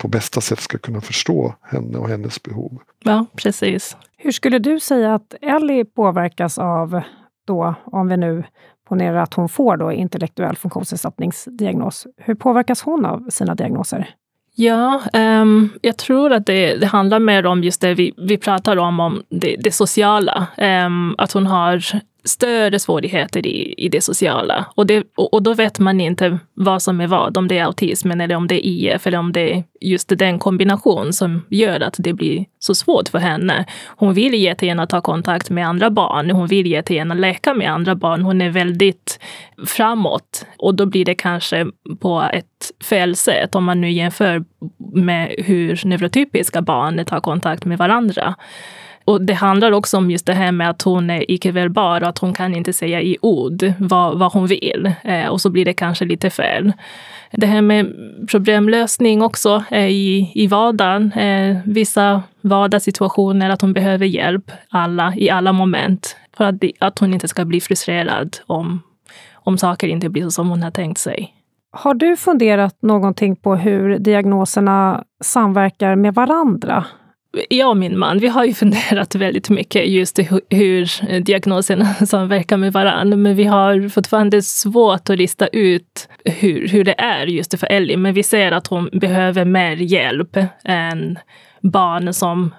på 0.00 0.08
bästa 0.08 0.40
sätt 0.40 0.60
ska 0.60 0.78
kunna 0.78 1.00
förstå 1.00 1.54
henne 1.62 1.98
och 1.98 2.08
hennes 2.08 2.42
behov. 2.42 2.78
Ja, 3.04 3.26
precis. 3.36 3.96
Hur 4.16 4.32
skulle 4.32 4.58
du 4.58 4.80
säga 4.80 5.14
att 5.14 5.34
Ellie 5.40 5.84
påverkas 5.84 6.58
av 6.58 7.00
då, 7.46 7.74
om 7.84 8.08
vi 8.08 8.16
nu 8.16 8.44
ponerar 8.88 9.16
att 9.16 9.34
hon 9.34 9.48
får 9.48 9.76
då 9.76 9.92
intellektuell 9.92 10.56
funktionsnedsättningsdiagnos. 10.56 12.06
Hur 12.16 12.34
påverkas 12.34 12.82
hon 12.82 13.06
av 13.06 13.30
sina 13.30 13.54
diagnoser? 13.54 14.14
Ja, 14.54 15.02
um, 15.12 15.70
jag 15.82 15.96
tror 15.96 16.32
att 16.32 16.46
det, 16.46 16.76
det, 16.76 16.86
handlar 16.86 17.18
mer 17.18 17.46
om 17.46 17.64
just 17.64 17.80
det 17.80 17.94
vi, 17.94 18.14
vi 18.16 18.36
pratar 18.36 18.76
om, 18.76 19.00
om 19.00 19.22
det, 19.28 19.56
det 19.58 19.72
sociala. 19.72 20.46
Um, 20.56 21.14
att 21.18 21.32
hon 21.32 21.46
har 21.46 22.00
större 22.24 22.78
svårigheter 22.78 23.46
i, 23.46 23.74
i 23.76 23.88
det 23.88 24.00
sociala. 24.00 24.66
Och, 24.74 24.86
det, 24.86 25.04
och, 25.16 25.34
och, 25.34 25.42
då 25.42 25.54
vet 25.54 25.78
man 25.78 26.00
inte 26.00 26.38
vad 26.54 26.82
som 26.82 27.00
är 27.00 27.06
vad, 27.06 27.36
om 27.36 27.48
det 27.48 27.58
är 27.58 27.64
autismen 27.64 28.20
eller 28.20 28.34
om 28.34 28.46
det 28.46 28.66
är 28.66 28.68
IF 28.68 29.06
eller 29.06 29.18
om 29.18 29.32
det 29.32 29.52
är 29.52 29.64
just 29.80 30.08
den 30.08 30.38
kombination 30.38 31.12
som 31.12 31.42
gör 31.48 31.80
att 31.80 31.94
det 31.98 32.12
blir 32.12 32.44
så 32.58 32.74
svårt 32.74 33.08
för 33.08 33.18
henne. 33.18 33.64
Hon 33.86 34.14
vill 34.14 34.34
jättegärna 34.34 34.86
ta 34.86 35.00
kontakt 35.00 35.50
med 35.50 35.66
andra 35.66 35.90
barn, 35.90 36.30
hon 36.30 36.46
vill 36.46 36.66
jättegärna 36.66 37.14
leka 37.14 37.54
med 37.54 37.72
andra 37.72 37.94
barn. 37.94 38.22
Hon 38.22 38.40
är 38.40 38.50
väldigt 38.50 39.20
framåt 39.66 40.46
och 40.58 40.74
då 40.74 40.86
blir 40.86 41.04
det 41.04 41.14
kanske 41.14 41.66
på 42.00 42.22
ett 42.32 42.46
fel 42.84 43.16
sätt 43.16 43.54
om 43.54 43.64
man 43.64 43.80
nu 43.80 43.90
jämför 43.90 44.44
med 44.94 45.34
hur 45.38 45.80
neurotypiska 45.84 46.62
barn 46.62 47.04
tar 47.04 47.20
kontakt 47.20 47.64
med 47.64 47.78
varandra. 47.78 48.34
Och 49.04 49.22
det 49.22 49.34
handlar 49.34 49.72
också 49.72 49.96
om 49.96 50.10
just 50.10 50.26
det 50.26 50.34
här 50.34 50.52
med 50.52 50.70
att 50.70 50.82
hon 50.82 51.10
är 51.10 51.30
icke-verbal 51.30 52.02
och 52.02 52.08
att 52.08 52.18
hon 52.18 52.32
kan 52.32 52.54
inte 52.54 52.72
säga 52.72 53.02
i 53.02 53.16
ord 53.20 53.72
vad, 53.78 54.18
vad 54.18 54.32
hon 54.32 54.46
vill. 54.46 54.92
Eh, 55.02 55.26
och 55.26 55.40
så 55.40 55.50
blir 55.50 55.64
det 55.64 55.72
kanske 55.72 56.04
lite 56.04 56.30
fel. 56.30 56.72
Det 57.32 57.46
här 57.46 57.62
med 57.62 57.92
problemlösning 58.30 59.22
också 59.22 59.64
eh, 59.70 59.88
i, 59.88 60.32
i 60.34 60.46
vardagen. 60.46 61.12
Eh, 61.12 61.56
vissa 61.64 62.22
vardagssituationer, 62.40 63.50
att 63.50 63.60
hon 63.60 63.72
behöver 63.72 64.06
hjälp 64.06 64.50
alla, 64.68 65.14
i 65.16 65.30
alla 65.30 65.52
moment. 65.52 66.16
För 66.36 66.44
att, 66.44 66.54
att 66.78 66.98
hon 66.98 67.14
inte 67.14 67.28
ska 67.28 67.44
bli 67.44 67.60
frustrerad 67.60 68.36
om, 68.46 68.82
om 69.34 69.58
saker 69.58 69.88
inte 69.88 70.08
blir 70.08 70.22
så 70.22 70.30
som 70.30 70.48
hon 70.48 70.62
har 70.62 70.70
tänkt 70.70 70.98
sig. 70.98 71.34
Har 71.72 71.94
du 71.94 72.16
funderat 72.16 72.82
någonting 72.82 73.36
på 73.36 73.56
hur 73.56 73.98
diagnoserna 73.98 75.04
samverkar 75.20 75.96
med 75.96 76.14
varandra? 76.14 76.84
jag 77.48 77.70
och 77.70 77.76
min 77.76 77.98
man, 77.98 78.18
vi 78.18 78.28
har 78.28 78.44
ju 78.44 78.54
funderat 78.54 79.14
väldigt 79.14 79.50
mycket 79.50 79.88
just 79.88 80.18
hur, 80.18 80.40
hur 80.54 81.20
diagnoserna 81.20 81.94
samverkar 82.06 82.56
med 82.56 82.72
varandra. 82.72 83.16
Men 83.16 83.36
vi 83.36 83.44
har 83.44 83.88
fortfarande 83.88 84.42
svårt 84.42 85.10
att 85.10 85.18
lista 85.18 85.46
ut 85.46 86.08
hur, 86.24 86.68
hur 86.68 86.84
det 86.84 87.00
är 87.00 87.26
just 87.26 87.60
för 87.60 87.66
Ellie. 87.66 87.96
Men 87.96 88.14
vi 88.14 88.22
ser 88.22 88.52
att 88.52 88.66
hon 88.66 88.90
behöver 88.92 89.44
mer 89.44 89.76
hjälp 89.76 90.36
än 90.64 91.18
barn 91.62 92.12
som 92.12 92.54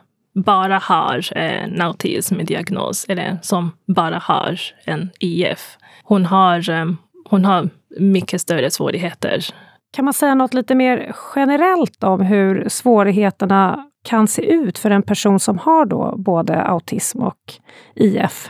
bara 0.45 0.77
har 0.77 1.37
en 1.37 1.81
autismdiagnos 1.81 3.05
eller 3.09 3.37
som 3.41 3.71
bara 3.87 4.17
har 4.17 4.59
en 4.85 5.09
IF. 5.19 5.77
Hon 6.03 6.25
har, 6.25 6.69
ehm, 6.69 6.97
hon 7.31 7.45
har 7.45 7.69
mycket 7.99 8.41
större 8.41 8.71
svårigheter. 8.71 9.45
Kan 9.93 10.05
man 10.05 10.13
säga 10.13 10.35
något 10.35 10.53
lite 10.53 10.75
mer 10.75 11.15
generellt 11.35 12.03
om 12.03 12.21
hur 12.21 12.69
svårigheterna 12.69 13.85
kan 14.03 14.27
se 14.27 14.41
ut 14.41 14.77
för 14.77 14.91
en 14.91 15.03
person 15.03 15.39
som 15.39 15.57
har 15.57 15.85
då 15.85 16.15
både 16.17 16.61
autism 16.61 17.21
och 17.21 17.53
IF? 17.95 18.49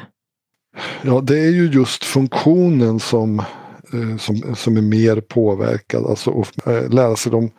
Ja, 1.02 1.22
det 1.22 1.40
är 1.40 1.50
ju 1.50 1.68
just 1.68 2.04
funktionen 2.04 3.00
som, 3.00 3.40
eh, 3.94 4.18
som, 4.18 4.56
som 4.56 4.78
är 4.78 4.82
mer 4.82 5.22
påverkad. 5.22 6.06
Alltså 6.06 6.42
att 6.42 6.68
eh, 6.68 6.90
lära 6.90 7.16
sig 7.16 7.32
de, 7.32 7.52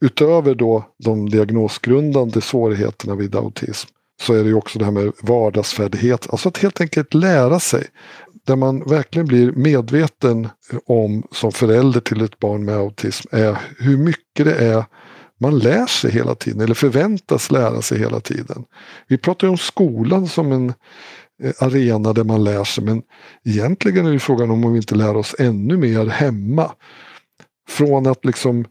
utöver 0.00 0.54
då 0.54 0.84
de 1.04 1.28
diagnosgrundande 1.28 2.40
svårigheterna 2.40 3.14
vid 3.14 3.36
autism, 3.36 3.88
så 4.22 4.34
är 4.34 4.42
det 4.42 4.48
ju 4.48 4.54
också 4.54 4.78
det 4.78 4.84
här 4.84 4.92
med 4.92 5.12
vardagsfärdighet. 5.22 6.26
Alltså 6.30 6.48
att 6.48 6.58
helt 6.58 6.80
enkelt 6.80 7.14
lära 7.14 7.60
sig. 7.60 7.86
Där 8.46 8.56
man 8.56 8.88
verkligen 8.88 9.26
blir 9.26 9.52
medveten 9.52 10.48
om 10.86 11.22
som 11.32 11.52
förälder 11.52 12.00
till 12.00 12.24
ett 12.24 12.38
barn 12.38 12.64
med 12.64 12.76
autism 12.76 13.28
är 13.32 13.58
hur 13.78 13.96
mycket 13.96 14.44
det 14.46 14.54
är 14.54 14.84
man 15.40 15.58
lär 15.58 15.86
sig 15.86 16.10
hela 16.10 16.34
tiden 16.34 16.60
eller 16.60 16.74
förväntas 16.74 17.50
lära 17.50 17.82
sig 17.82 17.98
hela 17.98 18.20
tiden. 18.20 18.64
Vi 19.08 19.18
pratar 19.18 19.46
ju 19.46 19.50
om 19.50 19.58
skolan 19.58 20.28
som 20.28 20.52
en 20.52 20.72
eh, 21.42 21.52
arena 21.58 22.12
där 22.12 22.24
man 22.24 22.44
lär 22.44 22.64
sig 22.64 22.84
men 22.84 23.02
egentligen 23.44 24.06
är 24.06 24.12
det 24.12 24.18
frågan 24.18 24.50
om 24.50 24.72
vi 24.72 24.76
inte 24.76 24.94
lär 24.94 25.16
oss 25.16 25.34
ännu 25.38 25.76
mer 25.76 26.06
hemma. 26.06 26.72
Från 27.70 28.06
att 28.06 28.24
liksom 28.24 28.64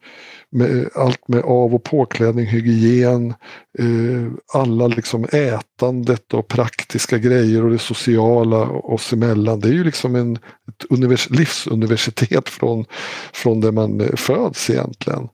med 0.51 0.89
allt 0.95 1.27
med 1.27 1.41
av 1.41 1.75
och 1.75 1.83
påklädning, 1.83 2.45
hygien, 2.45 3.33
eh, 3.79 4.31
alla 4.53 4.87
liksom 4.87 5.23
ätandet 5.31 6.33
och 6.33 6.47
praktiska 6.47 7.17
grejer 7.17 7.65
och 7.65 7.71
det 7.71 7.79
sociala 7.79 8.69
oss 8.69 9.13
emellan. 9.13 9.59
Det 9.59 9.67
är 9.67 9.73
ju 9.73 9.83
liksom 9.83 10.15
en, 10.15 10.35
ett 10.35 10.85
univers, 10.89 11.29
livsuniversitet 11.29 12.49
från, 12.49 12.85
från 13.33 13.61
där 13.61 13.71
man 13.71 14.01
eh, 14.01 14.15
föds 14.15 14.69
egentligen. 14.69 15.27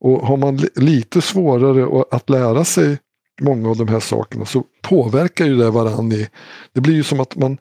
Och 0.00 0.26
har 0.26 0.36
man 0.36 0.60
lite 0.74 1.20
svårare 1.20 2.04
att 2.10 2.30
lära 2.30 2.64
sig 2.64 2.98
många 3.40 3.68
av 3.70 3.76
de 3.76 3.88
här 3.88 4.00
sakerna 4.00 4.44
så 4.44 4.64
påverkar 4.82 5.46
ju 5.46 5.56
det 5.56 5.70
varann 5.70 6.12
i... 6.12 6.28
Det 6.72 6.80
blir 6.80 6.94
ju 6.94 7.02
som 7.02 7.20
att 7.20 7.36
man 7.36 7.58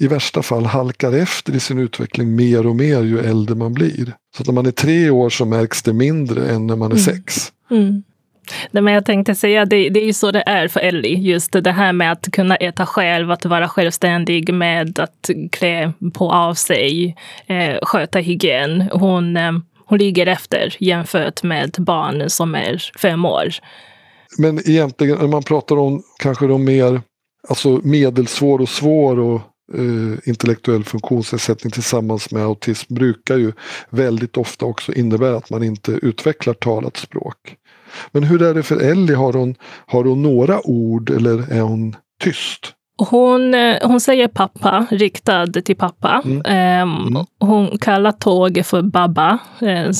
i 0.00 0.08
värsta 0.08 0.42
fall 0.42 0.66
halkar 0.66 1.12
efter 1.12 1.54
i 1.54 1.60
sin 1.60 1.78
utveckling 1.78 2.36
mer 2.36 2.66
och 2.66 2.76
mer 2.76 3.02
ju 3.02 3.18
äldre 3.18 3.54
man 3.56 3.74
blir. 3.74 4.14
Så 4.36 4.42
att 4.42 4.46
när 4.46 4.54
man 4.54 4.66
är 4.66 4.70
tre 4.70 5.10
år 5.10 5.30
så 5.30 5.44
märks 5.44 5.82
det 5.82 5.92
mindre 5.92 6.48
än 6.48 6.66
när 6.66 6.76
man 6.76 6.92
är 6.92 6.96
mm. 6.96 7.04
sex. 7.04 7.52
Mm. 7.70 8.02
Nej, 8.70 8.82
men 8.82 8.94
jag 8.94 9.04
tänkte 9.04 9.34
säga, 9.34 9.64
det, 9.64 9.88
det 9.88 10.00
är 10.00 10.04
ju 10.04 10.12
så 10.12 10.30
det 10.30 10.42
är 10.46 10.68
för 10.68 10.80
Ellie. 10.80 11.18
Just 11.18 11.52
det 11.52 11.72
här 11.72 11.92
med 11.92 12.12
att 12.12 12.28
kunna 12.32 12.56
äta 12.56 12.86
själv, 12.86 13.30
att 13.30 13.44
vara 13.44 13.68
självständig 13.68 14.54
med 14.54 14.98
att 14.98 15.30
klä 15.52 15.92
på 16.14 16.32
av 16.32 16.54
sig, 16.54 17.16
eh, 17.46 17.78
sköta 17.82 18.18
hygien. 18.18 18.88
Hon, 18.92 19.36
eh, 19.36 19.52
hon 19.86 19.98
ligger 19.98 20.26
efter 20.26 20.76
jämfört 20.78 21.42
med 21.42 21.74
barn 21.78 22.30
som 22.30 22.54
är 22.54 22.82
fem 22.98 23.24
år. 23.24 23.48
Men 24.38 24.70
egentligen 24.70 25.18
när 25.18 25.28
man 25.28 25.42
pratar 25.42 25.76
om 25.76 26.02
kanske 26.18 26.46
de 26.46 26.64
mer 26.64 27.00
alltså 27.48 27.80
medelsvår 27.84 28.60
och 28.60 28.68
svår 28.68 29.18
och 29.18 29.40
eh, 29.74 30.28
intellektuell 30.28 30.84
funktionsnedsättning 30.84 31.70
tillsammans 31.70 32.30
med 32.30 32.42
autism 32.42 32.94
brukar 32.94 33.36
ju 33.36 33.52
väldigt 33.90 34.36
ofta 34.36 34.64
också 34.64 34.92
innebära 34.92 35.36
att 35.36 35.50
man 35.50 35.62
inte 35.62 35.92
utvecklar 35.92 36.54
talat 36.54 36.96
språk. 36.96 37.56
Men 38.12 38.22
hur 38.22 38.42
är 38.42 38.54
det 38.54 38.62
för 38.62 38.80
Ellie? 38.80 39.14
Har 39.14 39.32
hon, 39.32 39.54
har 39.86 40.04
hon 40.04 40.22
några 40.22 40.66
ord 40.66 41.10
eller 41.10 41.52
är 41.52 41.60
hon 41.60 41.96
tyst? 42.22 42.74
Hon, 42.96 43.54
eh, 43.54 43.76
hon 43.82 44.00
säger 44.00 44.28
pappa, 44.28 44.86
riktad 44.90 45.46
till 45.46 45.76
pappa. 45.76 46.22
Mm. 46.24 46.42
Ehm, 46.44 47.06
mm. 47.08 47.24
Hon 47.40 47.78
kallar 47.78 48.12
tåg 48.12 48.62
för 48.64 48.82
babba. 48.82 49.38
Eh, 49.60 49.90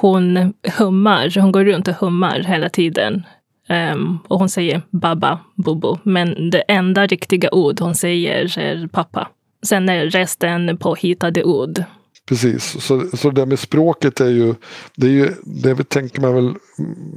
hon 0.00 0.54
hummar, 0.78 1.40
hon 1.40 1.52
går 1.52 1.64
runt 1.64 1.88
och 1.88 1.94
hummar 1.94 2.40
hela 2.40 2.68
tiden. 2.68 3.22
Um, 3.68 4.18
och 4.28 4.38
hon 4.38 4.48
säger 4.48 4.82
baba, 4.90 5.40
bobo. 5.54 5.98
Men 6.02 6.50
det 6.50 6.60
enda 6.60 7.06
riktiga 7.06 7.48
ord 7.52 7.80
hon 7.80 7.94
säger 7.94 8.58
är 8.58 8.86
pappa. 8.86 9.28
Sen 9.62 9.88
är 9.88 10.06
resten 10.06 10.76
påhittade 10.78 11.44
ord. 11.44 11.84
Precis, 12.28 12.82
så, 12.82 13.04
så 13.16 13.30
det 13.30 13.40
där 13.40 13.46
med 13.46 13.58
språket 13.58 14.20
är 14.20 14.30
ju, 14.30 14.54
det, 14.96 15.06
är 15.06 15.10
ju, 15.10 15.28
det 15.44 15.88
tänker 15.88 16.20
man 16.20 16.34
väl 16.34 16.54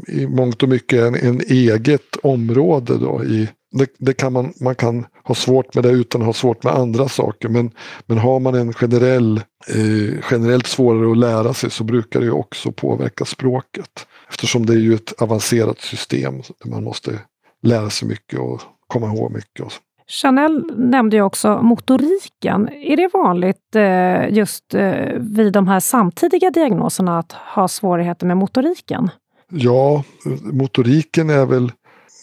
i 0.08 0.28
mångt 0.28 0.64
och 0.64 0.70
mycket 0.70 1.02
en, 1.02 1.16
en 1.16 1.42
eget 1.42 2.16
område 2.24 2.98
då 2.98 3.24
i 3.24 3.50
det, 3.72 3.90
det, 3.98 4.14
kan 4.14 4.34
man, 4.34 4.54
man 4.62 4.76
kan 4.76 5.06
ha 5.24 5.36
svårt 5.36 5.76
med 5.76 5.84
det 5.84 5.90
utan 5.90 6.22
att 6.22 6.26
ha 6.26 6.34
svårt 6.34 6.64
med 6.64 6.74
andra 6.74 7.10
saker. 7.10 7.50
Men, 7.50 7.72
men 8.06 8.18
har 8.18 8.40
man 8.40 8.56
en 8.56 8.74
generell, 8.74 9.38
eh, 9.68 10.24
generellt 10.32 10.68
svårare 10.68 11.12
att 11.12 11.18
lära 11.18 11.54
sig 11.54 11.72
så 11.72 11.84
brukar 11.84 12.20
det 12.20 12.26
ju 12.26 12.32
också 12.32 12.72
påverka 12.72 13.26
språket. 13.26 14.08
Eftersom 14.36 14.66
det 14.66 14.74
är 14.74 14.78
ju 14.78 14.94
ett 14.94 15.22
avancerat 15.22 15.82
system 15.82 16.34
där 16.64 16.70
man 16.70 16.84
måste 16.84 17.20
lära 17.62 17.90
sig 17.90 18.08
mycket 18.08 18.40
och 18.40 18.62
komma 18.88 19.08
ihåg 19.08 19.32
mycket. 19.32 19.66
Chanel 20.08 20.72
nämnde 20.78 21.16
ju 21.16 21.22
också 21.22 21.60
motoriken. 21.62 22.70
Är 22.70 22.98
det 22.98 23.10
vanligt 23.14 23.76
eh, 23.76 24.38
just 24.38 24.74
eh, 24.74 25.14
vid 25.18 25.54
de 25.54 25.68
här 25.68 25.80
samtidiga 25.80 26.52
diagnoserna 26.52 27.20
att 27.20 27.32
ha 27.32 27.68
svårigheter 27.68 28.28
med 28.28 28.38
motoriken? 28.38 29.10
Ja, 29.50 30.04
motoriken 30.42 31.30
är 31.30 31.46
väl 31.46 31.72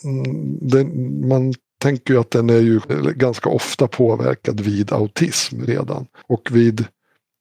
Mm, 0.04 0.58
den, 0.60 1.28
man 1.28 1.54
tänker 1.80 2.14
ju 2.14 2.20
att 2.20 2.30
den 2.30 2.50
är 2.50 2.58
ju 2.58 2.80
ganska 3.14 3.48
ofta 3.48 3.88
påverkad 3.88 4.60
vid 4.60 4.92
autism 4.92 5.62
redan. 5.62 6.06
Och 6.28 6.48
vid 6.52 6.84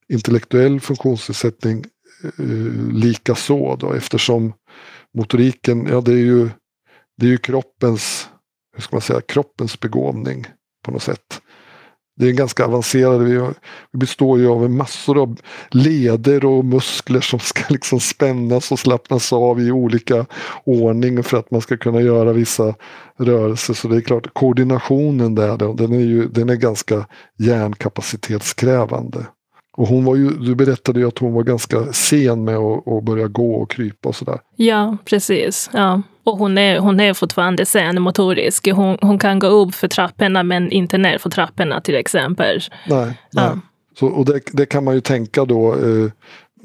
intellektuell 0.10 0.80
funktionsnedsättning 0.80 1.86
eh, 2.24 2.94
lika 2.94 3.36
så 3.36 3.75
då 3.75 3.94
eftersom 3.94 4.54
motoriken, 5.18 5.88
ja 5.90 6.01
det 6.01 6.12
är 6.12 6.25
ju, 6.25 6.50
det 7.18 7.25
är 7.25 7.30
ju 7.30 7.38
kroppens, 7.38 8.30
hur 8.75 8.82
ska 8.82 8.96
man 8.96 9.01
säga, 9.01 9.22
kroppens 9.22 9.80
begåvning 9.80 10.46
på 10.86 10.92
något 10.92 11.04
sätt. 11.04 11.42
Det 12.22 12.28
är 12.28 12.32
ganska 12.32 12.66
avancerade, 12.66 13.25
vi, 13.25 13.38
vi 13.92 14.00
består 14.00 14.40
ju 14.40 14.48
av 14.48 14.70
massor 14.70 15.22
av 15.22 15.40
leder 15.70 16.46
och 16.46 16.66
muskler 16.66 17.22
som 17.22 17.40
ska 17.40 17.63
liksom 17.70 18.00
spännas 18.00 18.72
och 18.72 18.80
slappnas 18.80 19.34
av 19.34 19.62
i 19.62 19.72
olika 19.72 20.25
ordning 20.63 21.24
för 21.24 21.38
att 21.38 21.51
man 21.51 21.62
ska 21.62 21.78
kunna 21.78 22.01
göra 22.01 22.34
vissa 22.34 22.75
rörelser. 23.18 23.74
Så 23.74 23.88
det 23.88 23.96
är 23.96 24.01
klart, 24.01 24.34
koordinationen 24.34 25.36
där 25.36 25.58
den 25.58 25.94
är, 25.94 26.00
ju, 26.00 26.28
den 26.28 26.50
är 26.50 26.56
ganska 26.56 27.06
hjärnkapacitetskrävande. 27.38 29.25
Och 29.82 29.88
hon 29.88 30.06
var 30.06 30.16
ju, 30.16 30.30
du 30.30 30.56
berättade 30.56 31.00
ju 31.00 31.08
att 31.08 31.18
hon 31.18 31.34
var 31.34 31.44
ganska 31.44 31.94
sen 31.94 32.44
med 32.44 32.58
att, 32.58 32.88
att 32.88 33.04
börja 33.04 33.28
gå 33.28 33.56
och 33.56 33.72
krypa 33.72 34.10
och 34.10 34.16
sådär. 34.16 34.40
Ja, 34.56 34.98
precis. 35.06 35.70
Ja. 35.74 36.02
Och 36.24 36.38
hon 36.38 36.58
är, 36.58 36.80
hon 36.80 37.00
är 37.00 37.14
fortfarande 37.14 37.66
sen 37.66 38.02
motorisk. 38.02 38.68
Hon, 38.72 38.98
hon 39.02 39.20
kan 39.20 39.40
gå 39.40 39.48
upp 39.48 39.76
för 39.76 39.88
trapporna 39.88 40.44
men 40.44 40.72
inte 40.72 40.98
ner 40.98 41.18
för 41.18 41.30
trapporna 41.30 41.82
till 41.82 41.96
exempel. 41.96 42.60
Nej, 42.88 43.06
nej. 43.06 43.16
Ja. 43.32 43.60
Så, 44.00 44.08
och 44.08 44.26
det, 44.26 44.42
det, 44.52 44.66
kan 44.66 44.84
man 44.84 44.96
ju 44.96 45.02
tänka 45.02 45.46
då, 45.46 45.74
eh, 45.74 46.12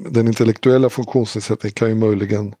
den 0.09 0.27
intellektuella 0.27 0.89
funktionsnedsättningen 0.89 1.73
kan 1.73 1.89
ju 1.89 1.95
möjligen 1.95 2.53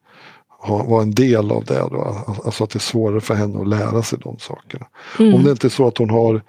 ha, 0.59 0.83
vara 0.83 1.01
en 1.01 1.15
del 1.15 1.51
av 1.51 1.65
det. 1.65 1.79
Då. 1.79 2.25
Alltså 2.45 2.63
att 2.63 2.69
det 2.69 2.77
är 2.77 2.79
svårare 2.79 3.21
för 3.21 3.33
henne 3.33 3.61
att 3.61 3.67
lära 3.67 4.03
sig 4.03 4.19
de 4.23 4.39
sakerna. 4.39 4.85
Mm. 5.19 5.35
Om 5.35 5.43
det 5.43 5.51
inte 5.51 5.67
är 5.67 5.69
så 5.69 5.87
att 5.87 5.97
hon 5.97 6.09
har, 6.09 6.41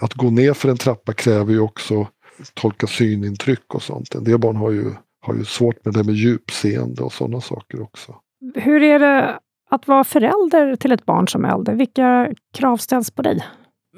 att 0.00 0.14
gå 0.14 0.30
ner 0.30 0.52
för 0.52 0.68
en 0.68 0.76
trappa 0.76 1.12
kräver 1.12 1.52
ju 1.52 1.60
också 1.60 2.06
tolka 2.54 2.86
synintryck 2.86 3.74
och 3.74 3.82
sånt. 3.82 4.14
En 4.14 4.24
del 4.24 4.38
barn 4.38 4.56
har 4.56 4.70
ju, 4.70 4.84
har 5.26 5.34
ju 5.34 5.44
svårt 5.44 5.84
med 5.84 5.94
det 5.94 6.04
med 6.04 6.14
djupseende 6.14 7.02
och 7.02 7.12
sådana 7.12 7.40
saker 7.40 7.82
också. 7.82 8.14
Hur 8.54 8.82
är 8.82 8.98
det 8.98 9.38
att 9.70 9.88
vara 9.88 10.04
förälder 10.04 10.76
till 10.76 10.92
ett 10.92 11.06
barn 11.06 11.28
som 11.28 11.44
är 11.44 11.54
äldre? 11.54 11.74
Vilka 11.74 12.28
krav 12.56 12.76
ställs 12.76 13.10
på 13.10 13.22
dig? 13.22 13.44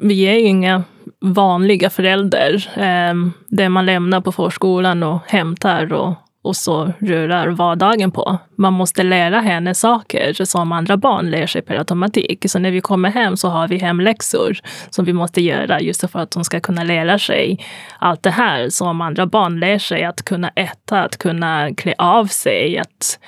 Vi 0.01 0.23
är 0.23 0.33
ju 0.33 0.41
inga 0.41 0.85
vanliga 1.21 1.91
föräldrar. 1.91 2.55
Eh, 2.77 3.15
det 3.49 3.69
man 3.69 3.87
lämnar 3.87 4.21
på 4.21 4.33
förskolan 4.33 5.03
och 5.03 5.21
hämtar 5.27 5.93
och, 5.93 6.15
och 6.47 6.57
så 6.57 6.93
rörar 6.99 7.49
vardagen 7.49 8.11
på. 8.11 8.39
Man 8.57 8.73
måste 8.73 9.03
lära 9.03 9.41
henne 9.41 9.75
saker 9.75 10.45
som 10.45 10.73
andra 10.73 10.97
barn 10.97 11.31
lär 11.31 11.47
sig 11.47 11.63
per 11.63 11.77
automatik. 11.77 12.45
Så 12.49 12.59
när 12.59 12.71
vi 12.71 12.81
kommer 12.81 13.11
hem 13.11 13.37
så 13.37 13.49
har 13.49 13.69
vi 13.69 13.79
hemläxor 13.79 14.59
som 14.91 15.05
vi 15.05 15.13
måste 15.13 15.41
göra 15.41 15.81
just 15.81 16.11
för 16.11 16.19
att 16.19 16.35
hon 16.35 16.45
ska 16.45 16.61
kunna 16.61 16.85
lära 16.85 17.19
sig 17.19 17.65
allt 17.99 18.23
det 18.23 18.31
här 18.31 18.69
som 18.69 19.01
andra 19.01 19.27
barn 19.27 19.61
lär 19.61 19.79
sig. 19.79 20.05
Att 20.05 20.23
kunna 20.23 20.49
äta, 20.49 21.03
att 21.03 21.17
kunna 21.17 21.75
klä 21.75 21.95
av 21.99 22.27
sig, 22.27 22.79
att 22.79 23.19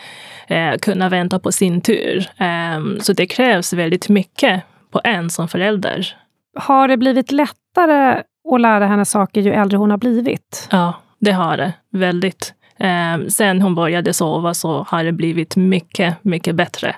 eh, 0.47 0.79
kunna 0.79 1.09
vänta 1.09 1.39
på 1.39 1.53
sin 1.53 1.81
tur. 1.81 2.31
Um, 2.77 3.01
så 3.01 3.13
det 3.13 3.27
krävs 3.27 3.73
väldigt 3.73 4.09
mycket 4.09 4.63
på 4.91 5.01
en 5.05 5.31
som 5.31 5.49
förälder. 5.49 6.17
Har 6.57 6.89
det 6.89 6.97
blivit 6.97 7.33
lättare 7.33 8.23
att 8.55 8.61
lära 8.61 8.87
henne 8.87 9.05
saker 9.05 9.41
ju 9.41 9.53
äldre 9.53 9.79
hon 9.79 9.91
har 9.91 9.99
blivit? 9.99 10.69
Ja, 10.71 10.95
det 11.21 11.33
har 11.33 11.57
det. 11.57 11.73
Väldigt. 11.93 12.55
Eh, 12.79 13.27
sen 13.29 13.63
hon 13.63 13.75
började 13.75 14.13
sova 14.13 14.55
så 14.55 14.87
har 14.89 15.05
det 15.05 15.13
blivit 15.13 15.57
mycket, 15.57 16.25
mycket 16.25 16.55
bättre 16.55 16.97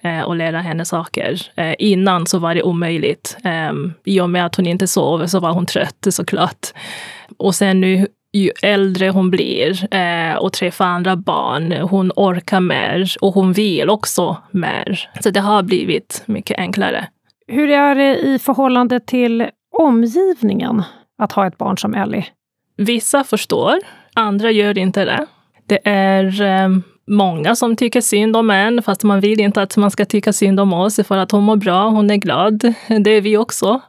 eh, 0.00 0.28
att 0.28 0.36
lära 0.36 0.60
henne 0.60 0.84
saker. 0.84 1.42
Eh, 1.56 1.74
innan 1.78 2.26
så 2.26 2.38
var 2.38 2.54
det 2.54 2.62
omöjligt. 2.62 3.36
Eh, 3.44 3.72
I 4.04 4.20
och 4.20 4.30
med 4.30 4.46
att 4.46 4.54
hon 4.54 4.66
inte 4.66 4.86
sov 4.86 5.26
så 5.26 5.40
var 5.40 5.52
hon 5.52 5.66
trött 5.66 6.06
såklart. 6.10 6.66
Och 7.38 7.54
sen 7.54 7.80
nu 7.80 8.06
ju 8.32 8.50
äldre 8.62 9.08
hon 9.08 9.30
blir 9.30 9.94
eh, 9.94 10.36
och 10.36 10.52
träffar 10.52 10.84
andra 10.84 11.16
barn, 11.16 11.72
hon 11.72 12.12
orkar 12.16 12.60
mer 12.60 13.14
och 13.20 13.34
hon 13.34 13.52
vill 13.52 13.90
också 13.90 14.36
mer. 14.50 15.10
Så 15.20 15.30
det 15.30 15.40
har 15.40 15.62
blivit 15.62 16.22
mycket 16.26 16.58
enklare. 16.58 17.08
Hur 17.46 17.70
är 17.70 17.94
det 17.94 18.18
i 18.18 18.38
förhållande 18.38 19.00
till 19.00 19.46
omgivningen 19.78 20.82
att 21.18 21.32
ha 21.32 21.46
ett 21.46 21.58
barn 21.58 21.78
som 21.78 21.94
Ellie? 21.94 22.26
Vissa 22.76 23.24
förstår, 23.24 23.74
andra 24.16 24.50
gör 24.50 24.78
inte 24.78 25.04
det. 25.04 25.26
Det 25.66 25.80
är 25.84 26.42
eh, 26.42 26.68
många 27.06 27.56
som 27.56 27.76
tycker 27.76 28.00
synd 28.00 28.36
om 28.36 28.50
en, 28.50 28.82
fast 28.82 29.02
man 29.02 29.20
vill 29.20 29.40
inte 29.40 29.62
att 29.62 29.76
man 29.76 29.90
ska 29.90 30.04
tycka 30.04 30.32
synd 30.32 30.60
om 30.60 30.72
oss 30.72 31.00
för 31.08 31.16
att 31.16 31.32
hon 31.32 31.44
mår 31.44 31.56
bra, 31.56 31.88
hon 31.88 32.10
är 32.10 32.16
glad. 32.16 32.74
Det 33.04 33.10
är 33.10 33.20
vi 33.20 33.36
också 33.36 33.80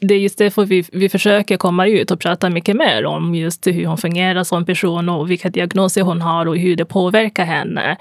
det 0.00 0.14
är 0.14 0.18
just 0.18 0.38
därför 0.38 0.64
vi, 0.64 0.84
vi 0.92 1.08
försöker 1.08 1.56
komma 1.56 1.86
ut 1.86 2.10
och 2.10 2.20
prata 2.20 2.50
mycket 2.50 2.76
mer 2.76 3.06
om 3.06 3.34
just 3.34 3.66
hur 3.66 3.86
hon 3.86 3.98
fungerar 3.98 4.44
som 4.44 4.66
person 4.66 5.08
och 5.08 5.30
vilka 5.30 5.50
diagnoser 5.50 6.02
hon 6.02 6.20
har 6.20 6.46
och 6.46 6.56
hur 6.56 6.76
det 6.76 6.84
påverkar 6.84 7.44
henne. 7.44 7.96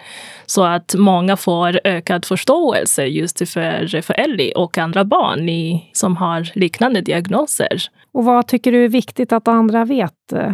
Så 0.45 0.63
att 0.63 0.95
många 0.97 1.37
får 1.37 1.79
ökad 1.83 2.25
förståelse 2.25 3.05
just 3.05 3.49
för, 3.49 4.01
för 4.01 4.13
Ellie 4.13 4.53
och 4.53 4.77
andra 4.77 5.05
barn 5.05 5.49
i, 5.49 5.89
som 5.93 6.17
har 6.17 6.49
liknande 6.55 7.01
diagnoser. 7.01 7.81
Och 8.13 8.25
vad 8.25 8.47
tycker 8.47 8.71
du 8.71 8.85
är 8.85 8.89
viktigt 8.89 9.33
att 9.33 9.47
andra 9.47 9.85
vet? 9.85 10.33
Eh, 10.33 10.51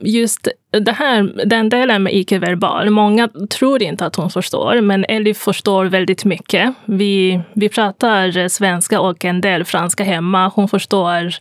just 0.00 0.48
det 0.70 0.92
här, 0.92 1.46
den 1.46 1.68
delen 1.68 2.02
med 2.02 2.14
icke-verbal, 2.14 2.90
många 2.90 3.28
tror 3.50 3.82
inte 3.82 4.06
att 4.06 4.16
hon 4.16 4.30
förstår, 4.30 4.80
men 4.80 5.04
Ellie 5.08 5.34
förstår 5.34 5.84
väldigt 5.84 6.24
mycket. 6.24 6.74
Vi, 6.84 7.40
vi 7.52 7.68
pratar 7.68 8.48
svenska 8.48 9.00
och 9.00 9.24
en 9.24 9.40
del 9.40 9.64
franska 9.64 10.04
hemma. 10.04 10.52
Hon 10.54 10.68
förstår 10.68 11.34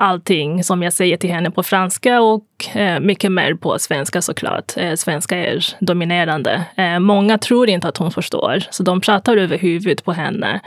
allting 0.00 0.64
som 0.64 0.82
jag 0.82 0.92
säger 0.92 1.16
till 1.16 1.30
henne 1.30 1.50
på 1.50 1.62
franska 1.62 2.20
och 2.20 2.44
eh, 2.76 3.00
mycket 3.00 3.32
mer 3.32 3.54
på 3.54 3.78
svenska 3.78 4.22
såklart. 4.22 4.72
Eh, 4.76 4.94
svenska 4.94 5.36
är 5.36 5.64
dominerande. 5.80 6.64
Eh, 6.76 6.98
många 6.98 7.38
tror 7.38 7.68
inte 7.68 7.88
att 7.88 7.96
hon 7.96 8.10
förstår, 8.10 8.62
så 8.70 8.82
de 8.82 9.00
pratar 9.00 9.36
över 9.36 9.58
huvudet 9.58 10.04
på 10.04 10.12
henne, 10.12 10.60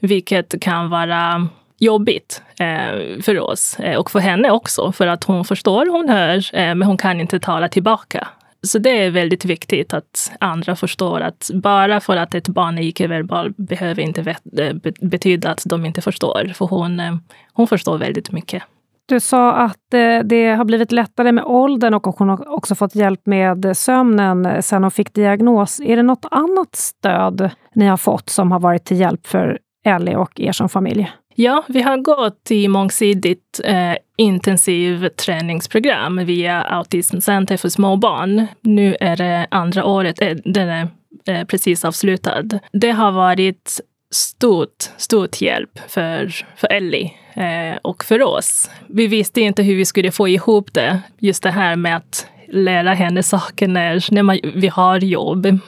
vilket 0.00 0.60
kan 0.60 0.90
vara 0.90 1.48
jobbigt 1.80 2.42
eh, 2.58 3.22
för 3.22 3.40
oss 3.40 3.80
eh, 3.80 3.98
och 3.98 4.10
för 4.10 4.18
henne 4.18 4.50
också. 4.50 4.92
För 4.92 5.06
att 5.06 5.24
hon 5.24 5.44
förstår, 5.44 5.86
hon 5.86 6.08
hör, 6.08 6.36
eh, 6.36 6.74
men 6.74 6.82
hon 6.82 6.96
kan 6.96 7.20
inte 7.20 7.40
tala 7.40 7.68
tillbaka. 7.68 8.28
Så 8.62 8.78
det 8.78 9.04
är 9.04 9.10
väldigt 9.10 9.44
viktigt 9.44 9.94
att 9.94 10.32
andra 10.40 10.76
förstår 10.76 11.20
att 11.20 11.50
bara 11.54 12.00
för 12.00 12.16
att 12.16 12.34
ett 12.34 12.48
barn 12.48 12.78
är 12.78 12.82
icke-verbal 12.82 13.52
behöver 13.56 14.02
inte 14.02 14.20
eh, 14.58 14.74
betyda 15.00 15.50
att 15.50 15.62
de 15.66 15.86
inte 15.86 16.00
förstår. 16.00 16.52
För 16.54 16.66
hon, 16.66 17.00
eh, 17.00 17.16
hon 17.52 17.66
förstår 17.66 17.98
väldigt 17.98 18.32
mycket. 18.32 18.62
Du 19.06 19.20
sa 19.20 19.52
att 19.52 19.94
eh, 19.94 20.18
det 20.24 20.50
har 20.50 20.64
blivit 20.64 20.92
lättare 20.92 21.32
med 21.32 21.44
åldern 21.44 21.94
och 21.94 22.06
hon 22.06 22.28
har 22.28 22.54
också 22.54 22.74
fått 22.74 22.94
hjälp 22.94 23.26
med 23.26 23.76
sömnen 23.76 24.62
sen 24.62 24.82
hon 24.82 24.90
fick 24.90 25.14
diagnos. 25.14 25.80
Är 25.80 25.96
det 25.96 26.02
något 26.02 26.26
annat 26.30 26.76
stöd 26.76 27.50
ni 27.74 27.86
har 27.86 27.96
fått 27.96 28.28
som 28.28 28.52
har 28.52 28.60
varit 28.60 28.84
till 28.84 29.00
hjälp 29.00 29.26
för 29.26 29.58
Ellie 29.84 30.16
och 30.16 30.40
er 30.40 30.52
som 30.52 30.68
familj? 30.68 31.10
Ja, 31.40 31.64
vi 31.68 31.82
har 31.82 31.96
gått 31.96 32.50
i 32.50 32.68
mångsidigt 32.68 33.60
eh, 33.64 33.94
intensiv 34.16 35.08
träningsprogram 35.08 36.16
via 36.16 36.62
Autismcenter 36.62 37.56
för 37.56 37.68
små 37.68 37.96
barn. 37.96 38.46
Nu 38.60 38.96
är 39.00 39.16
det 39.16 39.46
andra 39.50 39.84
året, 39.84 40.22
eh, 40.22 40.36
den 40.44 40.68
är 40.68 40.88
eh, 41.26 41.44
precis 41.44 41.84
avslutad. 41.84 42.44
Det 42.72 42.90
har 42.90 43.12
varit 43.12 43.80
stort, 44.10 44.90
stort 44.96 45.40
hjälp 45.40 45.78
för, 45.88 46.34
för 46.56 46.72
Ellie 46.72 47.12
eh, 47.34 47.76
och 47.82 48.04
för 48.04 48.22
oss. 48.22 48.70
Vi 48.86 49.06
visste 49.06 49.40
inte 49.40 49.62
hur 49.62 49.76
vi 49.76 49.84
skulle 49.84 50.12
få 50.12 50.28
ihop 50.28 50.72
det, 50.72 51.00
just 51.18 51.42
det 51.42 51.50
här 51.50 51.76
med 51.76 51.96
att 51.96 52.26
lära 52.50 52.94
henne 52.94 53.22
saker 53.22 53.68
när, 53.68 54.14
när 54.14 54.22
man, 54.22 54.38
vi 54.54 54.68
har 54.68 54.98
jobb 54.98 55.46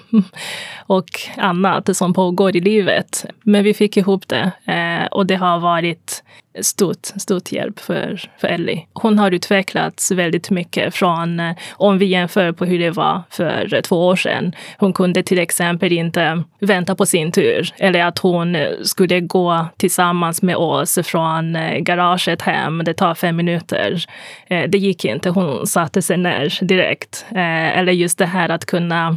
och 0.86 1.10
annat 1.36 1.96
som 1.96 2.14
pågår 2.14 2.56
i 2.56 2.60
livet. 2.60 3.26
Men 3.42 3.64
vi 3.64 3.74
fick 3.74 3.96
ihop 3.96 4.28
det 4.28 4.52
eh, 4.64 5.06
och 5.06 5.26
det 5.26 5.36
har 5.36 5.58
varit 5.58 6.22
stort, 6.60 7.06
stort 7.06 7.52
hjälp 7.52 7.80
för, 7.80 8.20
för 8.38 8.48
Ellie. 8.48 8.86
Hon 8.92 9.18
har 9.18 9.30
utvecklats 9.30 10.10
väldigt 10.10 10.50
mycket 10.50 10.94
från, 10.94 11.40
eh, 11.40 11.56
om 11.72 11.98
vi 11.98 12.06
jämför 12.06 12.52
på 12.52 12.64
hur 12.64 12.78
det 12.78 12.90
var 12.90 13.22
för 13.30 13.80
två 13.80 14.06
år 14.06 14.16
sedan. 14.16 14.52
Hon 14.78 14.92
kunde 14.92 15.22
till 15.22 15.38
exempel 15.38 15.92
inte 15.92 16.42
vänta 16.60 16.94
på 16.94 17.06
sin 17.06 17.32
tur 17.32 17.74
eller 17.78 18.04
att 18.04 18.18
hon 18.18 18.56
skulle 18.82 19.20
gå 19.20 19.66
tillsammans 19.76 20.42
med 20.42 20.56
oss 20.56 20.98
från 21.04 21.56
eh, 21.56 21.78
garaget 21.78 22.42
hem. 22.42 22.82
Det 22.84 22.94
tar 22.94 23.14
fem 23.14 23.36
minuter. 23.36 24.04
Det 24.48 24.78
gick 24.78 25.04
inte. 25.04 25.30
Hon 25.30 25.66
satte 25.66 26.02
sig 26.02 26.16
ner 26.16 26.64
direkt. 26.76 27.26
Eller 27.34 27.92
just 27.92 28.18
det 28.18 28.26
här 28.26 28.48
att 28.48 28.66
kunna 28.66 29.16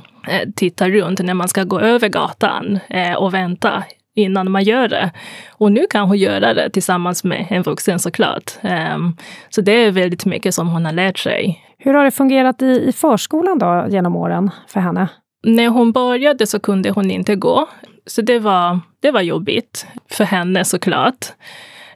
titta 0.56 0.90
runt 0.90 1.20
när 1.20 1.34
man 1.34 1.48
ska 1.48 1.64
gå 1.64 1.80
över 1.80 2.10
gatan 2.10 2.80
och 3.18 3.34
vänta 3.34 3.84
innan 4.16 4.52
man 4.52 4.64
gör 4.64 4.88
det. 4.88 5.12
Och 5.52 5.72
nu 5.72 5.88
kan 5.90 6.08
hon 6.08 6.18
göra 6.18 6.54
det 6.54 6.70
tillsammans 6.70 7.24
med 7.24 7.48
en 7.50 7.64
vuxen 7.64 8.00
såklart. 8.00 8.52
Um, 8.96 9.18
så 9.50 9.62
det 9.62 9.72
är 9.72 9.92
väldigt 9.92 10.26
mycket 10.26 10.54
som 10.56 10.68
hon 10.68 10.86
har 10.86 10.94
lärt 10.94 11.20
sig. 11.20 11.62
Hur 11.78 11.94
har 11.94 12.04
det 12.04 12.12
fungerat 12.12 12.62
i, 12.62 12.86
i 12.88 12.92
förskolan 12.92 13.60
då 13.60 13.86
genom 13.90 14.16
åren 14.16 14.50
för 14.68 14.80
henne? 14.80 15.08
När 15.44 15.68
hon 15.68 15.92
började 15.92 16.48
så 16.48 16.60
kunde 16.60 16.90
hon 16.90 17.12
inte 17.12 17.36
gå. 17.36 17.68
Så 18.06 18.22
det 18.22 18.40
var, 18.40 18.80
det 19.00 19.12
var 19.12 19.22
jobbigt 19.22 19.88
för 20.12 20.24
henne 20.24 20.66
såklart. 20.66 21.26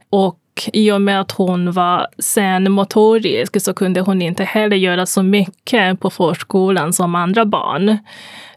Och 0.10 0.40
i 0.74 0.92
och 0.92 1.02
med 1.02 1.22
att 1.22 1.32
hon 1.32 1.72
var 1.72 2.08
senmotorisk 2.18 3.62
så 3.62 3.74
kunde 3.74 4.02
hon 4.02 4.22
inte 4.22 4.44
heller 4.44 4.78
göra 4.78 5.06
så 5.06 5.24
mycket 5.24 6.00
på 6.00 6.10
förskolan 6.10 6.94
som 6.94 7.16
andra 7.16 7.46
barn. 7.46 7.98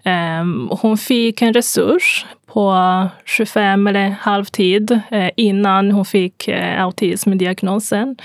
Um, 0.05 0.71
hon 0.81 0.99
fick 0.99 1.43
en 1.43 1.53
resurs 1.53 2.27
på 2.47 3.09
25 3.25 3.87
eller 3.87 4.09
halvtid 4.09 5.01
eh, 5.11 5.31
innan 5.37 5.91
hon 5.91 6.05
fick 6.05 6.49
eh, 6.49 6.83
autismdiagnosen. 6.83 8.17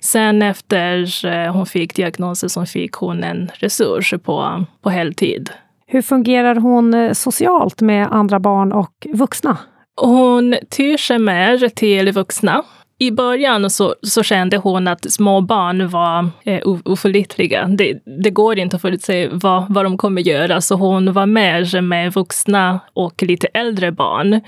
Sen 0.00 0.42
efter 0.42 1.26
eh, 1.26 1.52
hon 1.52 1.66
fick 1.66 1.94
diagnosen 1.94 2.50
så 2.50 2.66
fick 2.66 2.92
hon 2.92 3.24
en 3.24 3.50
resurs 3.54 4.14
på, 4.24 4.64
på 4.82 4.90
heltid. 4.90 5.50
Hur 5.86 6.02
fungerar 6.02 6.54
hon 6.54 7.14
socialt 7.14 7.80
med 7.80 8.08
andra 8.10 8.40
barn 8.40 8.72
och 8.72 9.06
vuxna? 9.12 9.58
Hon 10.00 10.56
tyr 10.70 10.96
sig 10.96 11.18
mer 11.18 11.68
till 11.68 12.12
vuxna 12.12 12.64
i 13.00 13.10
början 13.10 13.70
så, 13.70 13.94
så 14.02 14.22
kände 14.22 14.56
hon 14.56 14.88
att 14.88 15.12
små 15.12 15.40
barn 15.40 15.88
var 15.88 16.28
eh, 16.44 16.60
oförlitliga. 16.84 17.66
Det, 17.66 17.98
det, 18.22 18.30
går 18.30 18.58
inte 18.58 18.76
att 18.76 18.82
förutse 18.82 19.28
vad, 19.32 19.74
vad 19.74 19.84
de 19.84 19.98
kommer 19.98 20.22
göra, 20.22 20.60
så 20.60 20.74
hon 20.74 21.12
var 21.12 21.26
mer 21.26 21.80
med 21.80 22.12
vuxna 22.12 22.80
och 22.92 23.22
lite 23.22 23.46
äldre 23.46 23.92
barn. 23.92 24.40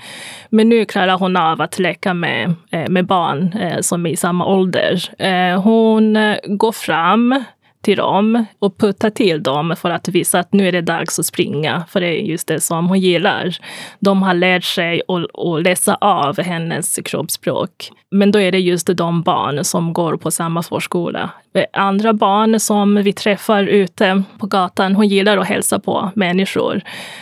Men 0.49 0.69
nu 0.69 0.85
klarar 0.85 1.17
hon 1.17 1.37
av 1.37 1.61
att 1.61 1.79
leka 1.79 2.13
med, 2.13 2.53
eh, 2.71 2.89
med 2.89 3.05
barn 3.05 3.53
eh, 3.53 3.79
som 3.81 4.05
är 4.05 4.09
i 4.09 4.15
samma 4.15 4.45
ålder. 4.45 5.21
Eh, 5.21 5.61
hon 5.61 6.15
eh, 6.15 6.37
går 6.47 6.71
fram 6.71 7.43
till 7.81 7.97
dem 7.97 8.45
och 8.59 8.77
putta 8.77 9.11
till 9.11 9.43
dem 9.43 9.75
för 9.77 9.89
att 9.89 10.07
visa 10.07 10.39
att 10.39 10.53
nu 10.53 10.67
är 10.67 10.71
det 10.71 10.81
dags 10.81 11.19
att 11.19 11.25
springa, 11.25 11.83
för 11.89 12.01
det 12.01 12.07
är 12.07 12.21
just 12.21 12.47
det 12.47 12.59
som 12.59 12.87
hon 12.87 12.99
gillar. 12.99 13.57
De 13.99 14.23
har 14.23 14.33
lärt 14.33 14.63
sig 14.63 15.01
att, 15.07 15.39
att 15.39 15.63
läsa 15.63 15.95
av 15.95 16.41
hennes 16.41 16.99
kroppsspråk. 17.05 17.91
Men 18.11 18.31
då 18.31 18.39
är 18.39 18.51
det 18.51 18.59
just 18.59 18.87
de 18.87 19.21
barn 19.21 19.63
som 19.63 19.93
går 19.93 20.17
på 20.17 20.31
samma 20.31 20.63
förskola. 20.63 21.29
Eh, 21.53 21.65
andra 21.73 22.13
barn 22.13 22.59
som 22.59 22.95
vi 22.95 23.13
träffar 23.13 23.63
ute 23.63 24.23
på 24.39 24.47
gatan, 24.47 24.95
hon 24.95 25.07
gillar 25.07 25.37
att 25.37 25.47
hälsa 25.47 25.79
på 25.79 26.11
människor. 26.15 26.81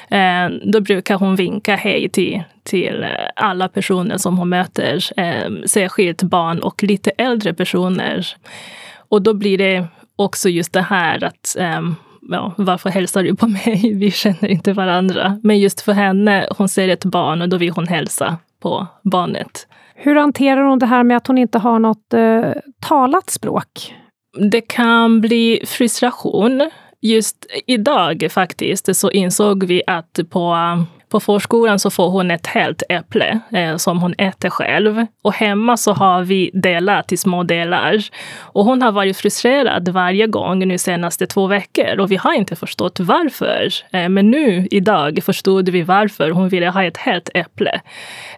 Eh, 0.10 0.50
då 0.64 0.82
brukar 0.82 1.16
hon 1.16 1.36
vinka 1.36 1.76
hej 1.76 2.10
till, 2.10 2.44
till 2.64 3.04
eh, 3.04 3.10
alla 3.36 3.68
personer 3.68 4.18
som 4.18 4.38
hon 4.38 4.50
möter, 4.50 5.00
särskilt 5.68 6.24
barn 6.24 6.60
och 6.60 6.84
lite 6.84 7.12
äldre 7.18 7.54
personer. 7.54 8.28
Och 9.10 9.22
då 9.22 9.34
blir 9.34 9.58
det 9.58 9.88
också 10.20 10.50
just 10.50 10.74
det 10.74 10.82
här 10.82 11.24
att 11.24 11.56
um, 11.78 11.96
ja, 12.22 12.54
varför 12.58 12.90
hälsar 12.90 13.24
du 13.24 13.36
på 13.36 13.48
mig? 13.48 13.94
Vi 13.96 14.12
känner 14.12 14.48
inte 14.48 14.74
varandra. 14.74 15.40
Men 15.44 15.60
just 15.60 15.82
för 15.82 15.94
henne, 15.94 16.48
hon 16.58 16.70
ser 16.70 16.88
ett 16.88 17.06
barn 17.06 17.42
och 17.42 17.50
då 17.50 17.58
vill 17.58 17.72
hon 17.72 17.88
hälsa 17.88 18.38
på 18.62 18.88
barnet. 19.04 19.68
Hur 19.96 20.16
hanterar 20.16 20.64
hon 20.64 20.80
det 20.80 20.86
här 20.86 21.04
med 21.04 21.18
att 21.18 21.28
hon 21.28 21.38
inte 21.38 21.60
har 21.60 21.80
något 21.80 22.14
eh, 22.14 22.52
talat 22.80 23.30
språk? 23.30 23.96
Det 24.52 24.62
kan 24.62 25.22
bli 25.22 25.64
frustration. 25.66 26.70
Just 27.02 27.46
idag 27.68 28.28
faktiskt 28.32 28.96
så 28.96 29.12
insåg 29.12 29.64
vi 29.64 29.82
att 29.88 30.20
på 30.30 30.56
på 31.10 31.20
förskolan 31.20 31.80
så 31.80 31.90
får 31.90 32.10
hon 32.10 32.32
ett 32.32 32.48
helt 32.48 32.84
äpple 32.90 33.40
eh, 33.52 33.78
som 33.78 34.00
hon 34.00 34.14
äter 34.18 34.50
själv. 34.50 35.06
Och 35.22 35.34
hemma 35.34 35.78
så 35.78 35.94
har 35.94 36.24
vi 36.24 36.52
delat 36.54 37.12
i 37.12 37.18
små 37.18 37.44
delar. 37.44 38.04
Och 38.38 38.66
hon 38.66 38.82
har 38.82 38.92
varit 38.92 39.18
frustrerad 39.18 39.90
varje 39.90 40.28
gång 40.28 40.68
nu 40.68 40.78
senaste 40.78 41.28
två 41.28 41.48
veckor 41.48 42.00
och 42.00 42.12
vi 42.12 42.16
har 42.16 42.34
inte 42.34 42.56
förstått 42.56 43.00
varför. 43.00 43.70
Eh, 43.92 44.10
men 44.10 44.32
nu 44.32 44.68
idag 44.72 45.20
förstod 45.24 45.70
vi 45.70 45.82
varför 45.82 46.32
hon 46.32 46.50
ville 46.50 46.70
ha 46.70 46.84
ett 46.84 46.98
helt 46.98 47.30
äpple. 47.34 47.82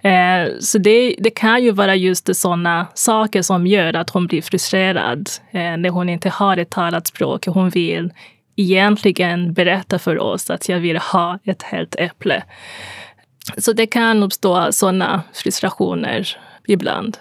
Eh, 0.02 0.54
så 0.60 0.78
det, 0.78 1.16
det 1.20 1.30
kan 1.30 1.64
ju 1.64 1.72
vara 1.72 1.96
just 1.96 2.36
sådana 2.36 2.88
saker 2.94 3.42
som 3.42 3.68
gör 3.68 3.94
att 3.94 4.10
hon 4.10 4.28
blir 4.28 4.42
frustrerad 4.42 5.30
eh, 5.52 5.78
när 5.78 5.90
hon 5.90 6.10
inte 6.10 6.30
har 6.30 6.58
ett 6.58 6.70
talat 6.70 7.08
språk. 7.08 7.46
Hon 7.46 7.70
vill 7.70 8.12
egentligen 8.56 9.54
berätta 9.54 10.00
för 10.00 10.20
oss 10.20 10.50
att 10.50 10.70
jag 10.70 10.80
vill 10.80 10.98
ha 10.98 11.40
ett 11.44 11.64
helt 11.64 11.96
äpple. 11.96 12.44
Så 13.58 13.74
det 13.74 13.88
kan 13.88 14.24
uppstå 14.24 14.72
sådana 14.72 15.24
frustrationer 15.34 16.28
ibland. 16.68 17.18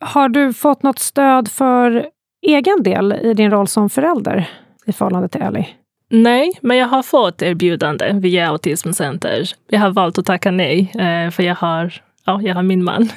Har 0.00 0.28
du 0.28 0.52
fått 0.52 0.82
något 0.82 0.98
stöd 0.98 1.48
för 1.48 2.06
egen 2.42 2.82
del 2.82 3.12
i 3.12 3.34
din 3.34 3.50
roll 3.50 3.68
som 3.68 3.90
förälder 3.90 4.50
i 4.86 4.92
förhållande 4.92 5.28
till 5.28 5.42
Ellie? 5.42 5.68
Nej, 6.10 6.58
men 6.62 6.76
jag 6.76 6.86
har 6.86 7.02
fått 7.02 7.42
erbjudande 7.42 8.12
via 8.12 8.48
Autismcenter. 8.48 9.44
Jag 9.68 9.80
har 9.80 9.90
valt 9.90 10.18
att 10.18 10.26
tacka 10.26 10.50
nej, 10.50 10.92
eh, 10.94 11.30
för 11.30 11.42
jag 11.42 11.54
har, 11.54 11.94
ja, 12.24 12.40
jag 12.42 12.54
har 12.54 12.62
min 12.62 12.84
man. 12.84 13.08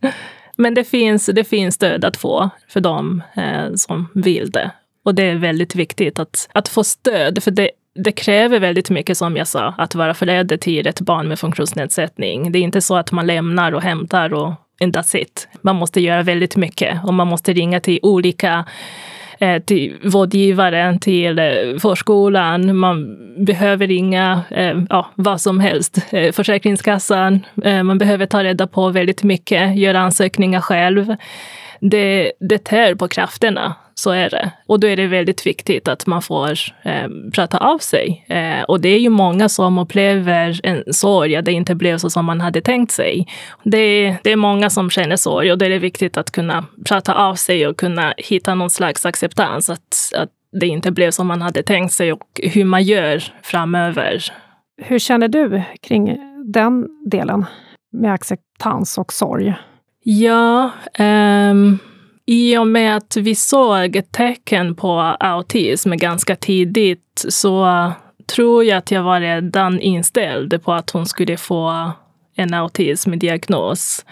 Men 0.56 0.74
det 0.74 0.84
finns, 0.84 1.26
det 1.26 1.44
finns 1.44 1.74
stöd 1.74 2.04
att 2.04 2.16
få 2.16 2.50
för 2.68 2.80
dem 2.80 3.22
eh, 3.34 3.74
som 3.74 4.08
vill 4.14 4.50
det. 4.50 4.70
Och 5.04 5.14
det 5.14 5.22
är 5.22 5.34
väldigt 5.34 5.74
viktigt 5.74 6.18
att, 6.18 6.48
att 6.52 6.68
få 6.68 6.84
stöd, 6.84 7.42
för 7.42 7.50
det, 7.50 7.70
det 7.94 8.12
kräver 8.12 8.60
väldigt 8.60 8.90
mycket, 8.90 9.18
som 9.18 9.36
jag 9.36 9.46
sa, 9.48 9.74
att 9.78 9.94
vara 9.94 10.14
förälder 10.14 10.56
till 10.56 10.86
ett 10.86 11.00
barn 11.00 11.28
med 11.28 11.38
funktionsnedsättning. 11.38 12.52
Det 12.52 12.58
är 12.58 12.62
inte 12.62 12.80
så 12.80 12.96
att 12.96 13.12
man 13.12 13.26
lämnar 13.26 13.72
och 13.72 13.82
hämtar 13.82 14.34
och 14.34 14.54
that's 14.80 15.16
it. 15.16 15.48
Man 15.62 15.76
måste 15.76 16.00
göra 16.00 16.22
väldigt 16.22 16.56
mycket 16.56 17.04
och 17.04 17.14
man 17.14 17.26
måste 17.26 17.52
ringa 17.52 17.80
till 17.80 17.98
olika 18.02 18.64
eh, 19.38 19.62
till 19.62 19.96
vårdgivaren, 20.04 20.98
till 20.98 21.38
eh, 21.38 21.44
förskolan. 21.82 22.76
Man 22.76 23.16
behöver 23.44 23.86
ringa 23.86 24.42
eh, 24.50 24.82
ja, 24.88 25.10
vad 25.14 25.40
som 25.40 25.60
helst. 25.60 25.98
Försäkringskassan. 26.32 27.46
Man 27.84 27.98
behöver 27.98 28.26
ta 28.26 28.44
reda 28.44 28.66
på 28.66 28.88
väldigt 28.88 29.22
mycket, 29.22 29.76
göra 29.76 30.00
ansökningar 30.00 30.60
själv. 30.60 31.16
Det, 31.80 32.32
det 32.40 32.58
tär 32.58 32.94
på 32.94 33.08
krafterna. 33.08 33.74
Så 34.00 34.10
är 34.10 34.30
det. 34.30 34.50
Och 34.66 34.80
då 34.80 34.86
är 34.86 34.96
det 34.96 35.06
väldigt 35.06 35.46
viktigt 35.46 35.88
att 35.88 36.06
man 36.06 36.22
får 36.22 36.50
eh, 36.82 37.08
prata 37.34 37.58
av 37.58 37.78
sig. 37.78 38.24
Eh, 38.28 38.62
och 38.62 38.80
det 38.80 38.88
är 38.88 38.98
ju 38.98 39.08
många 39.08 39.48
som 39.48 39.78
upplever 39.78 40.60
en 40.62 40.92
sorg, 40.92 41.36
att 41.36 41.44
det 41.44 41.52
inte 41.52 41.74
blev 41.74 41.98
så 41.98 42.10
som 42.10 42.24
man 42.24 42.40
hade 42.40 42.60
tänkt 42.60 42.92
sig. 42.92 43.26
Det, 43.62 44.16
det 44.22 44.32
är 44.32 44.36
många 44.36 44.70
som 44.70 44.90
känner 44.90 45.16
sorg 45.16 45.52
och 45.52 45.58
då 45.58 45.64
är 45.64 45.70
det 45.70 45.78
viktigt 45.78 46.16
att 46.16 46.30
kunna 46.30 46.64
prata 46.88 47.14
av 47.14 47.34
sig 47.34 47.66
och 47.66 47.76
kunna 47.76 48.14
hitta 48.16 48.54
någon 48.54 48.70
slags 48.70 49.06
acceptans. 49.06 49.70
Att, 49.70 50.12
att 50.16 50.30
det 50.60 50.66
inte 50.66 50.90
blev 50.90 51.10
som 51.10 51.26
man 51.26 51.42
hade 51.42 51.62
tänkt 51.62 51.94
sig 51.94 52.12
och 52.12 52.40
hur 52.42 52.64
man 52.64 52.82
gör 52.82 53.22
framöver. 53.42 54.24
Hur 54.82 54.98
känner 54.98 55.28
du 55.28 55.62
kring 55.82 56.18
den 56.52 56.88
delen 57.10 57.44
med 57.92 58.12
acceptans 58.12 58.98
och 58.98 59.12
sorg? 59.12 59.54
Ja, 60.02 60.70
um 60.98 61.78
i 62.30 62.58
och 62.58 62.66
med 62.66 62.96
att 62.96 63.16
vi 63.16 63.34
såg 63.34 64.02
tecken 64.10 64.74
på 64.74 65.00
autism 65.00 65.92
ganska 65.96 66.36
tidigt 66.36 67.24
så 67.28 67.92
tror 68.34 68.64
jag 68.64 68.78
att 68.78 68.90
jag 68.90 69.02
var 69.02 69.20
redan 69.20 69.80
inställd 69.80 70.62
på 70.62 70.72
att 70.72 70.90
hon 70.90 71.06
skulle 71.06 71.36
få 71.36 71.90
en 72.36 72.54
autismdiagnos. 72.54 74.04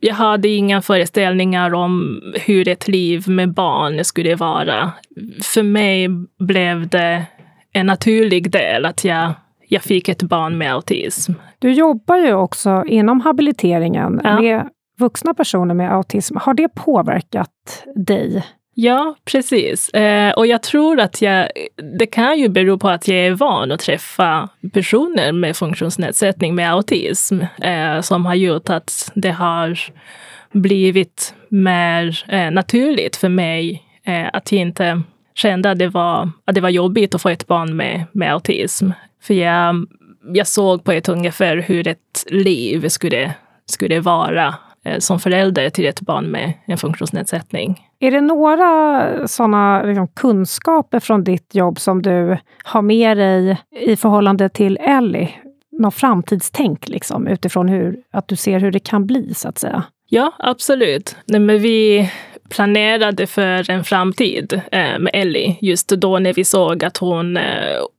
Jag 0.00 0.14
hade 0.14 0.48
inga 0.48 0.82
föreställningar 0.82 1.74
om 1.74 2.22
hur 2.34 2.68
ett 2.68 2.88
liv 2.88 3.28
med 3.28 3.54
barn 3.54 4.04
skulle 4.04 4.34
vara. 4.34 4.92
För 5.42 5.62
mig 5.62 6.08
blev 6.38 6.88
det 6.88 7.24
en 7.72 7.86
naturlig 7.86 8.50
del 8.50 8.86
att 8.86 9.04
jag, 9.04 9.32
jag 9.68 9.82
fick 9.82 10.08
ett 10.08 10.22
barn 10.22 10.58
med 10.58 10.72
autism. 10.72 11.32
Du 11.58 11.72
jobbar 11.72 12.16
ju 12.16 12.34
också 12.34 12.84
inom 12.86 13.20
habiliteringen 13.20 14.20
ja. 14.24 14.40
med 14.40 14.68
vuxna 14.98 15.34
personer 15.34 15.74
med 15.74 15.92
autism. 15.92 16.36
Har 16.36 16.54
det 16.54 16.68
påverkat 16.68 17.84
dig? 17.94 18.44
Ja, 18.80 19.14
precis. 19.24 19.88
Eh, 19.88 20.32
och 20.32 20.46
jag 20.46 20.62
tror 20.62 21.00
att 21.00 21.22
jag, 21.22 21.48
det 21.98 22.06
kan 22.06 22.38
ju 22.38 22.48
bero 22.48 22.78
på 22.78 22.88
att 22.88 23.08
jag 23.08 23.18
är 23.18 23.30
van 23.30 23.72
att 23.72 23.80
träffa 23.80 24.48
personer 24.72 25.32
med 25.32 25.56
funktionsnedsättning 25.56 26.54
med 26.54 26.72
autism 26.72 27.40
eh, 27.62 28.00
som 28.00 28.26
har 28.26 28.34
gjort 28.34 28.70
att 28.70 29.12
det 29.14 29.30
har 29.30 29.78
blivit 30.52 31.34
mer 31.48 32.24
eh, 32.28 32.50
naturligt 32.50 33.16
för 33.16 33.28
mig 33.28 33.82
eh, 34.04 34.26
att 34.32 34.52
jag 34.52 34.60
inte 34.60 35.02
kände 35.34 35.70
att 35.70 35.78
det, 35.78 35.88
var, 35.88 36.30
att 36.44 36.54
det 36.54 36.60
var 36.60 36.68
jobbigt 36.68 37.14
att 37.14 37.22
få 37.22 37.28
ett 37.28 37.46
barn 37.46 37.76
med, 37.76 38.04
med 38.12 38.32
autism. 38.32 38.90
För 39.22 39.34
jag, 39.34 39.86
jag 40.34 40.46
såg 40.46 40.84
på 40.84 40.92
ett 40.92 41.08
ungefär 41.08 41.56
hur 41.56 41.88
ett 41.88 42.24
liv 42.26 42.88
skulle, 42.88 43.34
skulle 43.66 44.00
vara 44.00 44.54
som 44.98 45.20
förälder 45.20 45.70
till 45.70 45.86
ett 45.86 46.00
barn 46.00 46.30
med 46.30 46.52
en 46.66 46.78
funktionsnedsättning. 46.78 47.86
Är 48.00 48.10
det 48.10 48.20
några 48.20 49.28
sådana 49.28 49.82
liksom, 49.82 50.08
kunskaper 50.08 51.00
från 51.00 51.24
ditt 51.24 51.54
jobb 51.54 51.80
som 51.80 52.02
du 52.02 52.38
har 52.64 52.82
med 52.82 53.16
dig 53.16 53.56
i 53.80 53.96
förhållande 53.96 54.48
till 54.48 54.76
Ellie? 54.80 55.34
Något 55.78 55.94
framtidstänk 55.94 56.88
liksom, 56.88 57.26
utifrån 57.26 57.68
hur, 57.68 57.96
att 58.12 58.28
du 58.28 58.36
ser 58.36 58.60
hur 58.60 58.70
det 58.70 58.80
kan 58.80 59.06
bli, 59.06 59.34
så 59.34 59.48
att 59.48 59.58
säga? 59.58 59.84
Ja, 60.08 60.32
absolut. 60.38 61.16
Nej, 61.26 61.40
men 61.40 61.58
vi 61.58 62.10
planerade 62.48 63.26
för 63.26 63.70
en 63.70 63.84
framtid 63.84 64.60
eh, 64.72 64.98
med 64.98 65.10
Ellie. 65.12 65.56
Just 65.60 65.88
då 65.88 66.18
när 66.18 66.32
vi 66.32 66.44
såg 66.44 66.84
att 66.84 66.96
hon, 66.96 67.36
eh, 67.36 67.42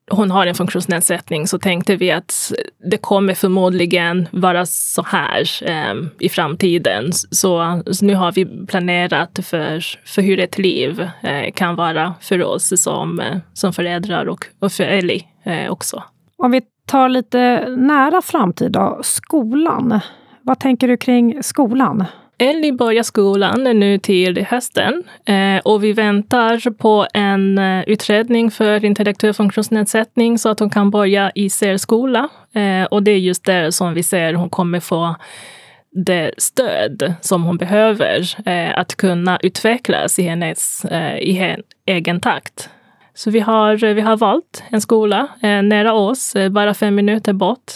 hon 0.09 0.31
har 0.31 0.47
en 0.47 0.55
funktionsnedsättning 0.55 1.47
så 1.47 1.59
tänkte 1.59 1.95
vi 1.95 2.11
att 2.11 2.53
det 2.91 2.97
kommer 2.97 3.33
förmodligen 3.33 4.27
vara 4.31 4.65
så 4.65 5.03
här 5.03 5.69
eh, 5.69 5.95
i 6.19 6.29
framtiden. 6.29 7.13
Så, 7.13 7.81
så, 7.91 8.05
nu 8.05 8.15
har 8.15 8.31
vi 8.31 8.65
planerat 8.67 9.39
för, 9.43 9.83
för 10.05 10.21
hur 10.21 10.39
ett 10.39 10.57
liv 10.57 11.09
eh, 11.21 11.51
kan 11.53 11.75
vara 11.75 12.13
för 12.21 12.43
oss 12.43 12.83
som, 12.83 13.19
eh, 13.19 13.37
som 13.53 13.73
föräldrar 13.73 14.25
och, 14.25 14.45
och 14.59 14.71
för 14.71 14.83
Ellie 14.83 15.23
eh, 15.43 15.71
också. 15.71 16.03
Om 16.37 16.51
vi 16.51 16.61
tar 16.85 17.09
lite 17.09 17.69
nära 17.69 18.21
framtid 18.21 18.71
då, 18.71 18.99
skolan. 19.03 19.99
Vad 20.41 20.59
tänker 20.59 20.87
du 20.87 20.97
kring 20.97 21.43
skolan? 21.43 22.05
Ellie 22.41 22.73
börjar 22.73 23.03
skolan 23.03 23.63
nu 23.63 23.97
till 23.97 24.45
hösten 24.45 25.03
eh, 25.25 25.57
och 25.63 25.83
vi 25.83 25.93
väntar 25.93 26.71
på 26.71 27.07
en 27.13 27.57
eh, 27.57 27.83
utredning 27.87 28.51
för 28.51 28.85
intellektuell 28.85 29.33
funktionsnedsättning 29.33 30.37
så 30.37 30.49
att 30.49 30.59
hon 30.59 30.69
kan 30.69 30.91
börja 30.91 31.31
i 31.35 31.49
särskola. 31.49 32.29
Eh, 32.53 32.83
och 32.83 33.03
det 33.03 33.11
är 33.11 33.17
just 33.17 33.45
där 33.45 33.71
som 33.71 33.93
vi 33.93 34.03
ser 34.03 34.33
hon 34.33 34.49
kommer 34.49 34.79
få 34.79 35.15
det 36.05 36.31
stöd 36.37 37.13
som 37.21 37.43
hon 37.43 37.57
behöver 37.57 38.35
att 38.75 38.95
kunna 38.95 39.39
utvecklas 39.43 40.19
i 40.19 40.23
hennes 40.23 40.85
i 41.19 41.31
hen, 41.31 41.61
egen 41.85 42.21
takt. 42.21 42.69
Så 43.13 43.31
vi 43.31 43.39
har, 43.39 43.93
vi 43.93 44.01
har 44.01 44.17
valt 44.17 44.63
en 44.69 44.81
skola 44.81 45.27
nära 45.41 45.93
oss, 45.93 46.33
bara 46.51 46.73
fem 46.73 46.95
minuter 46.95 47.33
bort. 47.33 47.71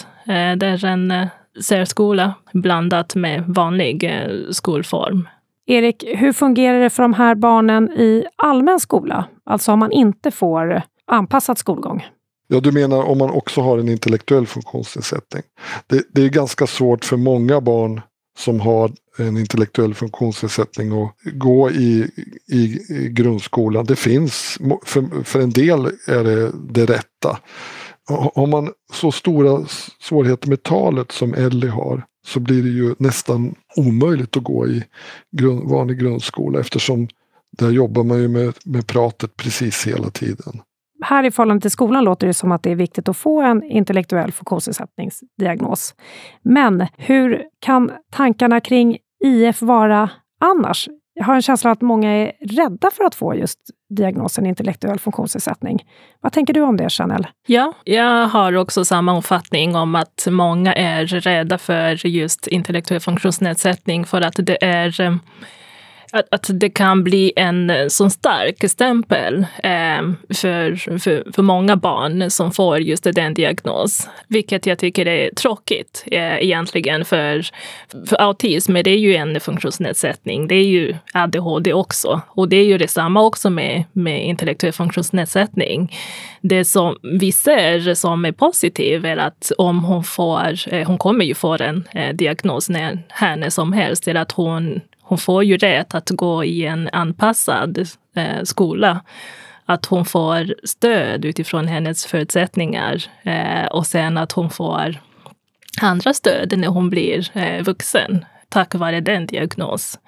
där 0.56 0.84
en 0.84 1.28
särskola 1.62 2.34
blandat 2.52 3.14
med 3.14 3.44
vanlig 3.46 4.04
eh, 4.04 4.50
skolform. 4.50 5.28
Erik, 5.66 6.04
hur 6.06 6.32
fungerar 6.32 6.80
det 6.80 6.90
för 6.90 7.02
de 7.02 7.14
här 7.14 7.34
barnen 7.34 7.92
i 7.92 8.24
allmän 8.36 8.80
skola? 8.80 9.28
Alltså 9.44 9.72
om 9.72 9.78
man 9.78 9.92
inte 9.92 10.30
får 10.30 10.82
anpassad 11.06 11.58
skolgång? 11.58 12.06
Ja, 12.48 12.60
du 12.60 12.72
menar 12.72 13.02
om 13.02 13.18
man 13.18 13.30
också 13.30 13.60
har 13.60 13.78
en 13.78 13.88
intellektuell 13.88 14.46
funktionsnedsättning. 14.46 15.42
Det, 15.86 16.02
det 16.12 16.22
är 16.22 16.28
ganska 16.28 16.66
svårt 16.66 17.04
för 17.04 17.16
många 17.16 17.60
barn 17.60 18.00
som 18.38 18.60
har 18.60 18.90
en 19.18 19.36
intellektuell 19.36 19.94
funktionsnedsättning 19.94 21.02
att 21.02 21.14
gå 21.32 21.70
i, 21.70 22.10
i, 22.52 22.78
i 22.88 23.08
grundskolan. 23.10 23.84
Det 23.84 23.96
finns, 23.96 24.58
för, 24.84 25.24
för 25.24 25.40
en 25.40 25.50
del 25.50 25.86
är 26.06 26.24
det 26.24 26.52
det 26.70 26.86
rätta. 26.86 27.38
Har 28.34 28.46
man 28.46 28.70
så 28.92 29.12
stora 29.12 29.66
svårigheter 30.00 30.48
med 30.48 30.62
talet 30.62 31.12
som 31.12 31.34
Ellie 31.34 31.70
har 31.70 32.04
så 32.26 32.40
blir 32.40 32.62
det 32.62 32.68
ju 32.68 32.94
nästan 32.98 33.54
omöjligt 33.76 34.36
att 34.36 34.42
gå 34.42 34.68
i 34.68 34.84
grund, 35.36 35.70
vanlig 35.70 35.98
grundskola 35.98 36.60
eftersom 36.60 37.08
där 37.58 37.70
jobbar 37.70 38.04
man 38.04 38.18
ju 38.18 38.28
med, 38.28 38.54
med 38.64 38.86
pratet 38.86 39.36
precis 39.36 39.86
hela 39.86 40.10
tiden. 40.10 40.60
här 41.02 41.24
i 41.24 41.30
förhållande 41.30 41.60
till 41.60 41.70
skolan 41.70 42.04
låter 42.04 42.26
det 42.26 42.34
som 42.34 42.52
att 42.52 42.62
det 42.62 42.70
är 42.70 42.74
viktigt 42.74 43.08
att 43.08 43.16
få 43.16 43.42
en 43.42 43.62
intellektuell 43.62 44.32
funktionsnedsättningsdiagnos. 44.32 45.94
Men 46.42 46.86
hur 46.96 47.42
kan 47.60 47.90
tankarna 48.12 48.60
kring 48.60 48.98
IF 49.24 49.62
vara 49.62 50.10
annars? 50.40 50.88
Jag 51.14 51.24
har 51.24 51.34
en 51.34 51.42
känsla 51.42 51.70
att 51.70 51.80
många 51.80 52.10
är 52.10 52.32
rädda 52.40 52.90
för 52.90 53.04
att 53.04 53.14
få 53.14 53.34
just 53.34 53.58
diagnosen 53.90 54.46
intellektuell 54.46 54.98
funktionsnedsättning. 54.98 55.86
Vad 56.20 56.32
tänker 56.32 56.54
du 56.54 56.60
om 56.60 56.76
det, 56.76 56.90
Chanel? 56.90 57.26
Ja, 57.46 57.72
jag 57.84 58.28
har 58.28 58.56
också 58.56 58.84
samma 58.84 59.18
uppfattning 59.18 59.76
om 59.76 59.94
att 59.94 60.26
många 60.30 60.74
är 60.74 61.06
rädda 61.06 61.58
för 61.58 62.06
just 62.06 62.46
intellektuell 62.46 63.00
funktionsnedsättning 63.00 64.04
för 64.04 64.20
att 64.20 64.34
det 64.36 64.64
är 64.64 65.00
eh, 65.00 65.16
att, 66.14 66.26
att 66.30 66.50
det 66.60 66.70
kan 66.70 67.04
bli 67.04 67.32
en 67.36 67.70
eh, 67.70 67.88
sån 67.88 68.10
så 68.10 68.10
stark 68.10 68.70
stämpel 68.70 69.46
eh, 69.62 70.02
för, 70.34 70.76
för, 70.98 71.32
för 71.32 71.42
många 71.42 71.76
barn 71.76 72.30
som 72.30 72.52
får 72.52 72.80
just 72.80 73.04
den 73.04 73.34
diagnos. 73.34 74.08
Vilket 74.28 74.66
jag 74.66 74.78
tycker 74.78 75.08
är 75.08 75.30
tråkigt 75.30 76.04
eh, 76.06 76.44
egentligen 76.44 77.04
för, 77.04 77.46
för 78.06 78.20
autism. 78.20 78.74
Det 78.74 78.90
är 78.90 78.98
ju 78.98 79.14
en 79.14 79.40
funktionsnedsättning. 79.40 80.48
Det 80.48 80.54
är 80.54 80.64
ju 80.64 80.96
ADHD 81.14 81.72
också. 81.72 82.20
Och 82.28 82.48
det 82.48 82.56
är 82.56 82.64
ju 82.64 82.78
detsamma 82.78 83.22
också 83.22 83.50
med, 83.50 83.84
med 83.92 84.26
intellektuell 84.26 84.72
funktionsnedsättning. 84.72 85.96
Det 86.40 86.64
som 86.64 86.98
vi 87.02 87.32
ser 87.32 87.94
som 87.94 88.24
är 88.24 88.32
positivt 88.32 89.04
är 89.04 89.16
att 89.16 89.52
om 89.58 89.84
hon 89.84 90.04
får, 90.04 90.74
eh, 90.74 90.86
hon 90.86 90.98
kommer 90.98 91.24
ju 91.24 91.34
få 91.34 91.56
en 91.60 91.88
eh, 91.92 92.14
diagnos 92.14 92.68
när, 92.68 93.02
här 93.08 93.36
när 93.36 93.50
som 93.50 93.72
helst, 93.72 94.08
eller 94.08 94.20
att 94.20 94.32
hon 94.32 94.80
hon 95.04 95.18
får 95.18 95.44
ju 95.44 95.56
rätt 95.56 95.94
att 95.94 96.10
gå 96.10 96.44
i 96.44 96.66
en 96.66 96.88
anpassad 96.92 97.78
eh, 98.16 98.42
skola. 98.44 99.00
Att 99.66 99.86
hon 99.86 100.04
får 100.04 100.54
stöd 100.64 101.24
utifrån 101.24 101.68
hennes 101.68 102.06
förutsättningar 102.06 103.04
eh, 103.22 103.66
och 103.66 103.86
sen 103.86 104.18
att 104.18 104.32
hon 104.32 104.50
får 104.50 105.00
andra 105.80 106.12
stöd 106.12 106.58
när 106.58 106.68
hon 106.68 106.90
blir 106.90 107.38
eh, 107.38 107.62
vuxen 107.62 108.24
tack 108.54 108.74
vare 108.74 109.00
den 109.00 109.26
diagnos. 109.26 109.98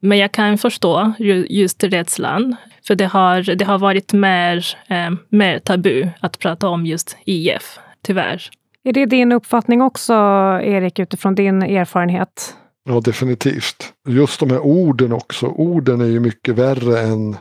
Men 0.00 0.18
jag 0.18 0.32
kan 0.32 0.58
förstå 0.58 1.12
just 1.48 1.84
rädslan, 1.84 2.56
för 2.86 2.94
det 2.94 3.06
har, 3.06 3.56
det 3.56 3.64
har 3.64 3.78
varit 3.78 4.12
mer, 4.12 4.66
eh, 4.86 5.10
mer 5.28 5.58
tabu 5.58 6.08
att 6.20 6.38
prata 6.38 6.68
om 6.68 6.86
just 6.86 7.16
IF, 7.24 7.78
tyvärr. 8.02 8.42
Är 8.84 8.92
det 8.92 9.06
din 9.06 9.32
uppfattning 9.32 9.82
också, 9.82 10.14
Erik, 10.62 10.98
utifrån 10.98 11.34
din 11.34 11.62
erfarenhet? 11.62 12.56
Ja, 12.88 13.00
definitivt. 13.00 13.92
Just 14.08 14.40
de 14.40 14.50
här 14.50 14.60
orden 14.60 15.12
också. 15.12 15.46
Orden 15.46 16.00
är 16.00 16.06
ju 16.06 16.20
mycket 16.20 16.54
värre 16.54 17.00
än 17.00 17.36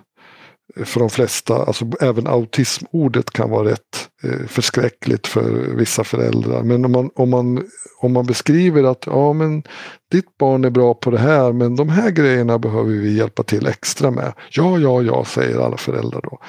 eh, 0.76 0.84
för 0.86 1.00
de 1.00 1.10
flesta. 1.10 1.56
Alltså 1.56 1.86
även 2.02 2.28
autismordet 2.28 3.32
kan 3.32 3.50
vara 3.50 3.70
rätt 3.70 4.10
eh, 4.24 4.48
förskräckligt 4.48 5.28
för 5.28 5.76
vissa 5.76 6.04
föräldrar. 6.04 6.64
Men 6.64 6.86
om 6.86 6.92
man, 6.92 7.10
om 7.16 7.30
man, 7.30 7.68
om 8.02 8.14
man 8.14 8.26
beskriver 8.26 8.84
att 8.84 9.06
ja, 9.06 9.34
men 9.34 9.64
ditt 10.12 10.38
barn 10.38 10.66
är 10.66 10.70
bra 10.70 10.94
på 10.94 11.12
det 11.12 11.20
här 11.20 11.54
men 11.54 11.76
de 11.76 11.90
här 11.90 12.12
grejerna 12.12 12.60
behöver 12.60 12.92
vi 12.92 13.18
hjälpa 13.18 13.44
till 13.44 13.68
extra 13.68 14.12
med. 14.12 14.34
Ja, 14.52 14.80
ja, 14.80 15.02
ja, 15.02 15.26
säger 15.26 15.60
alla 15.60 15.78
föräldrar 15.78 16.22
då. 16.22 16.40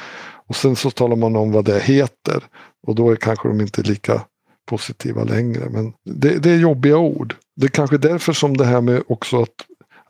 Och 0.48 0.56
sen 0.56 0.76
så 0.76 0.90
talar 0.90 1.16
man 1.16 1.36
om 1.36 1.52
vad 1.52 1.64
det 1.64 1.80
heter 1.80 2.44
och 2.86 2.94
då 2.94 3.10
är 3.10 3.16
kanske 3.16 3.48
de 3.48 3.60
inte 3.60 3.82
lika 3.82 4.22
positiva 4.66 5.24
längre. 5.24 5.70
Men 5.70 5.92
det, 6.04 6.38
det 6.38 6.50
är 6.50 6.58
jobbiga 6.58 6.96
ord. 6.96 7.34
Det 7.56 7.66
är 7.66 7.70
kanske 7.70 7.98
därför 7.98 8.32
som 8.32 8.56
det 8.56 8.64
här 8.64 8.80
med 8.80 9.02
också 9.06 9.42
att, 9.42 9.54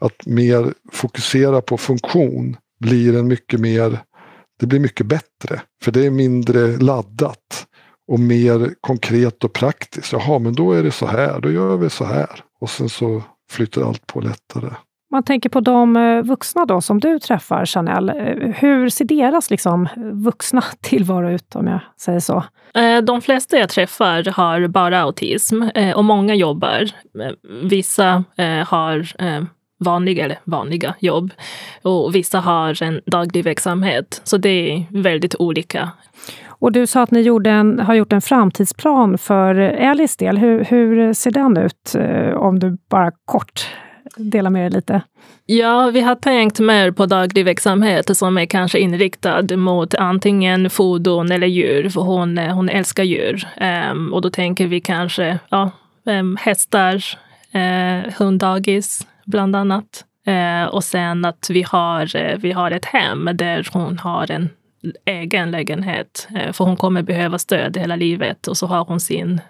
att 0.00 0.26
mer 0.26 0.74
fokusera 0.92 1.60
på 1.60 1.78
funktion 1.78 2.56
blir 2.80 3.18
en 3.18 3.28
mycket 3.28 3.60
mer, 3.60 3.98
det 4.60 4.66
blir 4.66 4.80
mycket 4.80 5.06
bättre. 5.06 5.62
För 5.82 5.92
det 5.92 6.06
är 6.06 6.10
mindre 6.10 6.76
laddat 6.76 7.66
och 8.08 8.20
mer 8.20 8.74
konkret 8.80 9.44
och 9.44 9.52
praktiskt. 9.52 10.12
Jaha, 10.12 10.38
men 10.38 10.54
då 10.54 10.72
är 10.72 10.82
det 10.82 10.90
så 10.90 11.06
här, 11.06 11.40
då 11.40 11.50
gör 11.50 11.76
vi 11.76 11.90
så 11.90 12.04
här. 12.04 12.44
Och 12.60 12.70
sen 12.70 12.88
så 12.88 13.22
flyter 13.50 13.82
allt 13.82 14.06
på 14.06 14.20
lättare. 14.20 14.70
Man 15.14 15.22
tänker 15.22 15.48
på 15.48 15.60
de 15.60 15.96
eh, 15.96 16.22
vuxna 16.22 16.64
då 16.64 16.80
som 16.80 17.00
du 17.00 17.18
träffar, 17.18 17.66
Chanel. 17.66 18.08
Eh, 18.08 18.14
hur 18.56 18.88
ser 18.88 19.04
deras 19.04 19.50
liksom, 19.50 19.88
vuxna 20.12 20.62
tillvaro 20.80 21.30
ut, 21.30 21.56
om 21.56 21.66
jag 21.66 21.80
säger 22.00 22.20
så? 22.20 22.44
Eh, 22.74 22.98
de 23.02 23.22
flesta 23.22 23.56
jag 23.56 23.68
träffar 23.68 24.32
har 24.32 24.66
bara 24.66 25.00
autism 25.00 25.62
och 25.96 26.04
många 26.04 26.34
jobbar. 26.34 26.90
Vissa 27.62 28.24
har 28.66 29.06
vanliga, 29.84 30.24
eller 30.24 30.38
vanliga 30.44 30.94
jobb 30.98 31.30
och 31.82 32.14
vissa 32.14 32.40
har 32.40 32.82
en 32.82 33.00
daglig 33.06 33.44
verksamhet. 33.44 34.20
Så 34.24 34.36
det 34.36 34.48
är 34.72 34.84
väldigt 34.90 35.34
olika. 35.38 35.90
Och 36.46 36.72
du 36.72 36.86
sa 36.86 37.02
att 37.02 37.10
ni 37.10 37.26
en, 37.46 37.80
har 37.80 37.94
gjort 37.94 38.12
en 38.12 38.20
framtidsplan 38.20 39.18
för 39.18 39.54
Elis 39.54 40.16
del. 40.16 40.38
Hur, 40.38 40.64
hur 40.64 41.12
ser 41.12 41.30
den 41.30 41.56
ut? 41.56 41.96
Om 42.36 42.58
du 42.58 42.78
bara 42.88 43.10
kort 43.24 43.66
dela 44.16 44.50
med 44.50 44.66
er 44.66 44.70
lite? 44.70 45.02
Ja, 45.46 45.90
vi 45.90 46.00
har 46.00 46.14
tänkt 46.14 46.60
mer 46.60 46.90
på 46.90 47.06
daglig 47.06 47.44
verksamhet 47.44 48.16
som 48.16 48.38
är 48.38 48.46
kanske 48.46 48.78
inriktad 48.78 49.56
mot 49.56 49.94
antingen 49.94 50.70
fordon 50.70 51.32
eller 51.32 51.46
djur, 51.46 51.88
för 51.88 52.00
hon, 52.00 52.38
hon 52.38 52.68
älskar 52.68 53.02
djur. 53.04 53.48
Um, 53.90 54.12
och 54.12 54.22
då 54.22 54.30
tänker 54.30 54.66
vi 54.66 54.80
kanske 54.80 55.38
ja, 55.48 55.70
um, 56.04 56.36
hästar, 56.40 56.94
uh, 57.54 58.12
hunddagis 58.18 59.06
bland 59.24 59.56
annat. 59.56 60.04
Uh, 60.28 60.64
och 60.64 60.84
sen 60.84 61.24
att 61.24 61.50
vi 61.50 61.62
har, 61.62 62.16
uh, 62.16 62.38
vi 62.38 62.52
har 62.52 62.70
ett 62.70 62.84
hem 62.84 63.30
där 63.34 63.68
hon 63.72 63.98
har 63.98 64.30
en 64.30 64.48
egen 65.04 65.50
lägenhet. 65.50 66.28
för 66.52 66.64
hon 66.64 66.76
kommer 66.76 67.02
behöva 67.02 67.38
stöd 67.38 67.76
hela 67.76 67.96
livet 67.96 68.46
och 68.46 68.56
så 68.56 68.66
har 68.66 68.84
hon 68.84 69.00
sin 69.00 69.40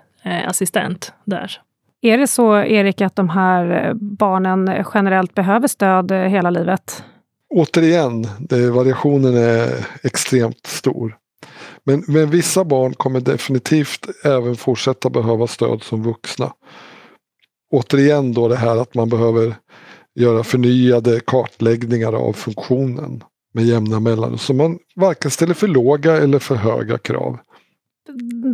assistent 0.46 1.12
där. 1.24 1.60
Är 2.04 2.18
det 2.18 2.26
så, 2.26 2.56
Erik, 2.56 3.00
att 3.00 3.16
de 3.16 3.28
här 3.28 3.92
barnen 3.94 4.84
generellt 4.94 5.34
behöver 5.34 5.68
stöd 5.68 6.12
hela 6.12 6.50
livet? 6.50 7.04
Återigen, 7.54 8.26
det, 8.38 8.70
variationen 8.70 9.36
är 9.36 9.86
extremt 10.02 10.66
stor. 10.66 11.16
Men, 11.84 12.04
men 12.08 12.30
vissa 12.30 12.64
barn 12.64 12.94
kommer 12.94 13.20
definitivt 13.20 14.06
även 14.24 14.56
fortsätta 14.56 15.10
behöva 15.10 15.46
stöd 15.46 15.82
som 15.82 16.02
vuxna. 16.02 16.52
Återigen 17.72 18.32
då 18.32 18.48
det 18.48 18.56
här 18.56 18.76
att 18.76 18.94
man 18.94 19.08
behöver 19.08 19.54
göra 20.14 20.44
förnyade 20.44 21.20
kartläggningar 21.20 22.12
av 22.12 22.32
funktionen 22.32 23.22
med 23.54 23.64
jämna 23.64 24.00
mellanrum. 24.00 24.38
Så 24.38 24.54
man 24.54 24.78
varken 24.96 25.30
ställer 25.30 25.54
för 25.54 25.68
låga 25.68 26.16
eller 26.16 26.38
för 26.38 26.54
höga 26.54 26.98
krav. 26.98 27.38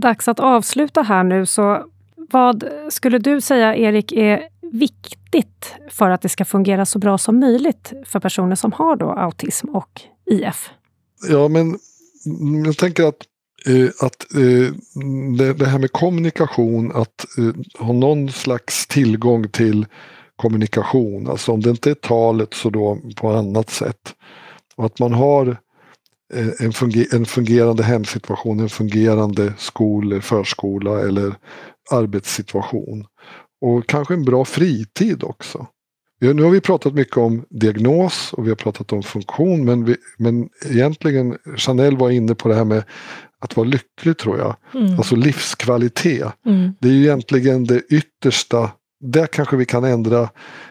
Dags 0.00 0.28
att 0.28 0.40
avsluta 0.40 1.02
här 1.02 1.24
nu. 1.24 1.46
så 1.46 1.84
vad 2.32 2.64
skulle 2.88 3.18
du 3.18 3.40
säga, 3.40 3.76
Erik, 3.76 4.12
är 4.12 4.48
viktigt 4.72 5.74
för 5.90 6.10
att 6.10 6.22
det 6.22 6.28
ska 6.28 6.44
fungera 6.44 6.86
så 6.86 6.98
bra 6.98 7.18
som 7.18 7.40
möjligt 7.40 7.92
för 8.06 8.20
personer 8.20 8.56
som 8.56 8.72
har 8.72 8.96
då 8.96 9.10
autism 9.10 9.68
och 9.68 10.00
IF? 10.30 10.70
Ja, 11.28 11.48
men 11.48 11.78
jag 12.64 12.76
tänker 12.76 13.04
att, 13.04 13.26
eh, 13.66 14.06
att 14.06 14.34
eh, 14.34 14.74
det, 15.38 15.52
det, 15.52 15.66
här 15.66 15.78
med 15.78 15.92
kommunikation, 15.92 16.92
att 16.94 17.26
eh, 17.38 17.84
ha 17.86 17.92
någon 17.92 18.28
slags 18.28 18.86
tillgång 18.86 19.48
till 19.48 19.86
kommunikation, 20.36 21.30
alltså 21.30 21.52
om 21.52 21.60
det 21.60 21.70
inte 21.70 21.90
är 21.90 21.94
talet 21.94 22.54
så 22.54 22.70
då 22.70 22.98
på 23.16 23.30
annat 23.30 23.70
sätt. 23.70 24.14
Och 24.76 24.86
att 24.86 24.98
man 24.98 25.12
har 25.12 25.46
eh, 25.46 25.56
en, 26.60 26.72
funger 26.72 27.14
en 27.14 27.26
fungerande 27.26 27.82
hemsituation, 27.82 28.60
en 28.60 28.68
fungerande 28.68 29.52
skol, 29.58 30.22
förskola 30.22 31.00
eller 31.00 31.34
arbetssituation. 31.90 33.06
Och 33.60 33.86
kanske 33.86 34.14
en 34.14 34.24
bra 34.24 34.44
fritid 34.44 35.24
också. 35.24 35.66
Nu 36.20 36.42
har 36.42 36.50
vi 36.50 36.60
pratat 36.60 36.94
mycket 36.94 37.16
om 37.16 37.44
diagnos 37.50 38.32
och 38.32 38.44
vi 38.44 38.48
har 38.48 38.56
pratat 38.56 38.92
om 38.92 39.02
funktion 39.02 39.64
men, 39.64 39.84
vi, 39.84 39.96
men 40.18 40.48
egentligen 40.66 41.38
Chanel 41.56 41.96
var 41.96 42.10
inne 42.10 42.34
på 42.34 42.48
det 42.48 42.54
här 42.54 42.64
med 42.64 42.84
att 43.40 43.56
vara 43.56 43.68
lycklig 43.68 44.18
tror 44.18 44.38
jag. 44.38 44.56
Mm. 44.74 44.96
Alltså 44.96 45.16
livskvalitet. 45.16 46.32
Mm. 46.46 46.72
Det 46.80 46.88
är 46.88 46.92
ju 46.92 47.02
egentligen 47.02 47.64
det 47.64 47.82
yttersta. 47.90 48.70
Där 49.04 49.26
kanske 49.26 49.56
vi 49.56 49.64
kan 49.64 49.84
ändra 49.84 50.28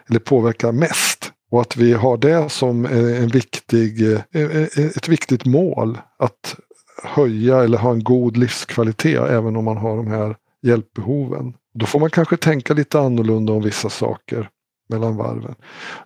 eller 0.09 0.19
påverka 0.19 0.71
mest. 0.71 1.28
Och 1.49 1.61
att 1.61 1.77
vi 1.77 1.93
har 1.93 2.17
det 2.17 2.49
som 2.49 2.85
eh, 2.85 3.23
en 3.23 3.27
viktig, 3.27 4.13
eh, 4.13 4.21
eh, 4.31 4.61
ett 4.77 5.07
viktigt 5.07 5.45
mål. 5.45 5.97
Att 6.19 6.55
höja 7.03 7.63
eller 7.63 7.77
ha 7.77 7.91
en 7.91 8.03
god 8.03 8.37
livskvalitet 8.37 9.29
även 9.29 9.55
om 9.55 9.65
man 9.65 9.77
har 9.77 9.97
de 9.97 10.07
här 10.07 10.35
hjälpbehoven. 10.61 11.53
Då 11.73 11.85
får 11.85 11.99
man 11.99 12.09
kanske 12.09 12.37
tänka 12.37 12.73
lite 12.73 12.99
annorlunda 12.99 13.53
om 13.53 13.63
vissa 13.63 13.89
saker 13.89 14.49
mellan 14.89 15.17
varven. 15.17 15.55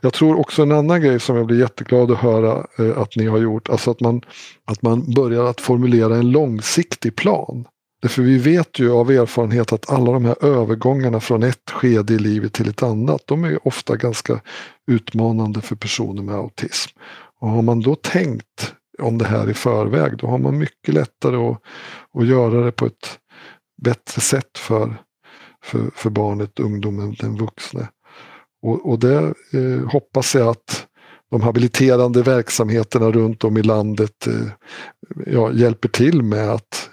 Jag 0.02 0.14
tror 0.14 0.40
också 0.40 0.62
en 0.62 0.72
annan 0.72 1.02
grej 1.02 1.20
som 1.20 1.36
jag 1.36 1.46
blir 1.46 1.60
jätteglad 1.60 2.12
att 2.12 2.18
höra 2.18 2.66
att 2.96 3.16
ni 3.16 3.26
har 3.26 3.38
gjort, 3.38 3.70
alltså 3.70 3.92
att 3.92 4.00
man, 4.00 4.22
att 4.66 4.82
man 4.82 5.14
börjar 5.14 5.46
att 5.46 5.62
formulera 5.62 6.16
en 6.16 6.32
långsiktig 6.32 7.16
plan. 7.16 7.66
Därför 8.04 8.22
vi 8.22 8.38
vet 8.38 8.80
ju 8.80 8.92
av 8.92 9.12
erfarenhet 9.12 9.74
att 9.74 9.90
alla 9.90 10.12
de 10.12 10.26
här 10.26 10.46
övergångarna 10.46 11.20
från 11.20 11.44
ett 11.44 11.70
skede 11.70 12.14
i 12.14 12.20
livet 12.20 12.54
till 12.54 12.70
ett 12.70 12.84
annat, 12.84 13.22
de 13.26 13.44
är 13.44 13.68
ofta 13.68 13.96
ganska 13.96 14.42
utmanande 14.88 15.62
för 15.62 15.76
personer 15.76 16.24
med 16.24 16.36
autism. 16.36 17.00
Och 17.40 17.50
har 17.50 17.62
man 17.62 17.80
då 17.80 17.96
tänkt 17.96 18.74
om 19.00 19.18
det 19.18 19.26
här 19.26 19.50
i 19.50 19.54
förväg. 19.54 20.18
Då 20.18 20.28
har 20.28 20.38
man 20.38 20.58
mycket 20.58 20.94
lättare 20.94 21.36
att, 21.36 21.62
att 22.20 22.28
göra 22.28 22.66
det 22.66 22.72
på 22.72 22.86
ett 22.86 23.20
bättre 23.82 24.22
sätt 24.22 24.58
för, 24.58 24.96
för, 25.64 25.92
för 25.96 26.10
barnet, 26.10 26.60
ungdomen, 26.60 27.16
den 27.20 27.38
vuxne. 27.38 27.88
Och, 28.62 28.90
och 28.90 29.00
det 29.00 29.34
eh, 29.54 29.90
hoppas 29.92 30.36
jag 30.36 30.48
att 30.48 30.88
de 31.34 31.42
habiliterande 31.42 32.22
verksamheterna 32.22 33.12
runt 33.12 33.44
om 33.44 33.58
i 33.58 33.64
landet 33.64 34.28
eh, 34.28 34.34
ja, 35.26 35.52
hjälper 35.52 35.90
till 35.90 36.22
med 36.22 36.50
att 36.50 36.90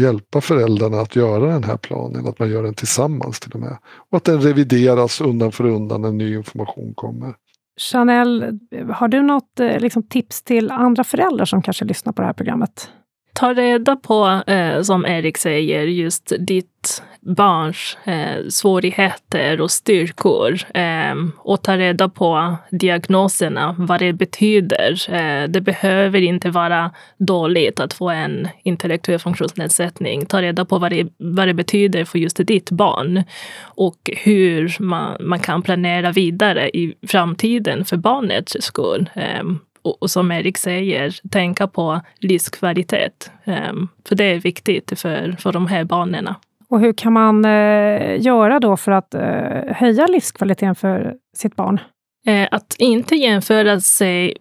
hjälpa 0.00 0.40
föräldrarna 0.40 1.00
att 1.00 1.16
göra 1.16 1.52
den 1.52 1.64
här 1.64 1.76
planen, 1.76 2.26
att 2.26 2.38
man 2.38 2.50
gör 2.50 2.62
den 2.62 2.74
tillsammans 2.74 3.40
till 3.40 3.52
och 3.52 3.60
med. 3.60 3.76
Och 4.10 4.16
att 4.16 4.24
den 4.24 4.40
revideras 4.40 5.20
undan 5.20 5.52
för 5.52 5.64
undan 5.64 6.02
när 6.02 6.12
ny 6.12 6.36
information 6.36 6.92
kommer. 6.94 7.34
Chanel, 7.80 8.58
har 8.92 9.08
du 9.08 9.22
något 9.22 9.60
eh, 9.60 9.80
liksom, 9.80 10.02
tips 10.02 10.42
till 10.42 10.70
andra 10.70 11.04
föräldrar 11.04 11.44
som 11.44 11.62
kanske 11.62 11.84
lyssnar 11.84 12.12
på 12.12 12.22
det 12.22 12.26
här 12.26 12.34
programmet? 12.34 12.88
Ta 13.34 13.54
reda 13.54 13.96
på, 13.96 14.42
eh, 14.46 14.82
som 14.82 15.06
Erik 15.06 15.38
säger, 15.38 15.86
just 15.86 16.32
ditt 16.38 17.02
barns 17.20 17.98
eh, 18.04 18.48
svårigheter 18.48 19.60
och 19.60 19.70
styrkor 19.70 20.60
eh, 20.74 21.14
och 21.38 21.62
ta 21.62 21.76
reda 21.76 22.08
på 22.08 22.56
diagnoserna, 22.70 23.74
vad 23.78 24.00
det 24.00 24.12
betyder. 24.12 25.14
Eh, 25.14 25.48
det 25.48 25.60
behöver 25.60 26.22
inte 26.22 26.50
vara 26.50 26.90
dåligt 27.18 27.80
att 27.80 27.92
få 27.92 28.10
en 28.10 28.48
intellektuell 28.62 29.18
funktionsnedsättning. 29.18 30.26
Ta 30.26 30.42
reda 30.42 30.64
på 30.64 30.78
vad 30.78 30.92
det, 30.92 31.08
vad 31.16 31.48
det 31.48 31.54
betyder 31.54 32.04
för 32.04 32.18
just 32.18 32.46
ditt 32.46 32.70
barn 32.70 33.22
och 33.62 34.10
hur 34.16 34.76
man, 34.80 35.16
man 35.20 35.40
kan 35.40 35.62
planera 35.62 36.12
vidare 36.12 36.68
i 36.68 36.94
framtiden 37.06 37.84
för 37.84 37.96
barnets 37.96 38.56
skull. 38.60 39.10
Eh, 39.14 39.42
och, 39.84 40.02
och, 40.02 40.10
som 40.10 40.32
Erik 40.32 40.58
säger, 40.58 41.28
tänka 41.30 41.66
på 41.66 42.00
livskvalitet. 42.18 43.30
Um, 43.44 43.88
för 44.08 44.14
det 44.14 44.24
är 44.24 44.40
viktigt 44.40 45.00
för, 45.00 45.32
för 45.32 45.52
de 45.52 45.66
här 45.66 45.84
barnen. 45.84 46.28
Och 46.68 46.80
hur 46.80 46.92
kan 46.92 47.12
man 47.12 47.44
eh, 47.44 48.20
göra 48.22 48.60
då 48.60 48.76
för 48.76 48.92
att 48.92 49.14
eh, 49.14 49.76
höja 49.76 50.06
livskvaliteten 50.06 50.74
för 50.74 51.14
sitt 51.36 51.56
barn? 51.56 51.80
Eh, 52.26 52.48
att 52.50 52.76
inte 52.78 53.14
jämföra 53.14 53.80
sig 53.80 54.36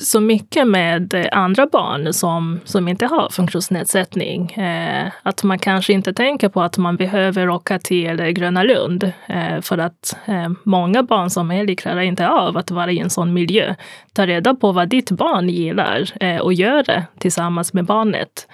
så 0.00 0.20
mycket 0.20 0.66
med 0.66 1.28
andra 1.32 1.66
barn 1.66 2.12
som, 2.12 2.60
som 2.64 2.88
inte 2.88 3.06
har 3.06 3.28
funktionsnedsättning. 3.30 4.52
Eh, 4.52 5.08
att 5.22 5.42
man 5.42 5.58
kanske 5.58 5.92
inte 5.92 6.12
tänker 6.12 6.48
på 6.48 6.62
att 6.62 6.78
man 6.78 6.96
behöver 6.96 7.48
åka 7.48 7.78
till 7.78 8.16
Gröna 8.16 8.62
Lund 8.62 9.12
eh, 9.26 9.60
för 9.60 9.78
att 9.78 10.16
många 10.62 11.02
barn 11.02 11.30
som 11.30 11.50
är 11.50 11.74
klarar 11.74 12.00
inte 12.00 12.28
av 12.28 12.56
att 12.56 12.70
vara 12.70 12.92
i 12.92 12.98
en 12.98 13.10
sån 13.10 13.32
miljö. 13.32 13.74
Ta 14.12 14.26
reda 14.26 14.54
på 14.54 14.72
vad 14.72 14.88
ditt 14.88 15.10
barn 15.10 15.48
gillar 15.48 16.12
och 16.42 16.52
gör 16.52 16.82
det 16.82 17.04
tillsammans 17.18 17.72
med 17.72 17.84
barnet. 17.84 18.48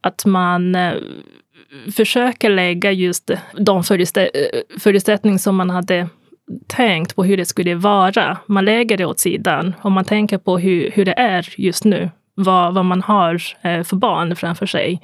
Att 0.00 0.24
man 0.24 0.76
försöker 1.96 2.50
lägga 2.50 2.92
just 2.92 3.30
de 3.52 3.84
förutsättningar 4.78 5.38
som 5.38 5.56
man 5.56 5.70
hade 5.70 6.08
tänkt 6.66 7.16
på 7.16 7.24
hur 7.24 7.36
det 7.36 7.44
skulle 7.44 7.74
vara. 7.74 8.38
Man 8.46 8.64
lägger 8.64 8.96
det 8.96 9.04
åt 9.04 9.18
sidan 9.18 9.74
och 9.80 9.92
man 9.92 10.04
tänker 10.04 10.38
på 10.38 10.58
hur, 10.58 10.90
hur 10.90 11.04
det 11.04 11.18
är 11.18 11.54
just 11.56 11.84
nu. 11.84 12.10
Vad, 12.34 12.74
vad 12.74 12.84
man 12.84 13.02
har 13.02 13.42
eh, 13.62 13.82
för 13.82 13.96
barn 13.96 14.36
framför 14.36 14.66
sig 14.66 15.00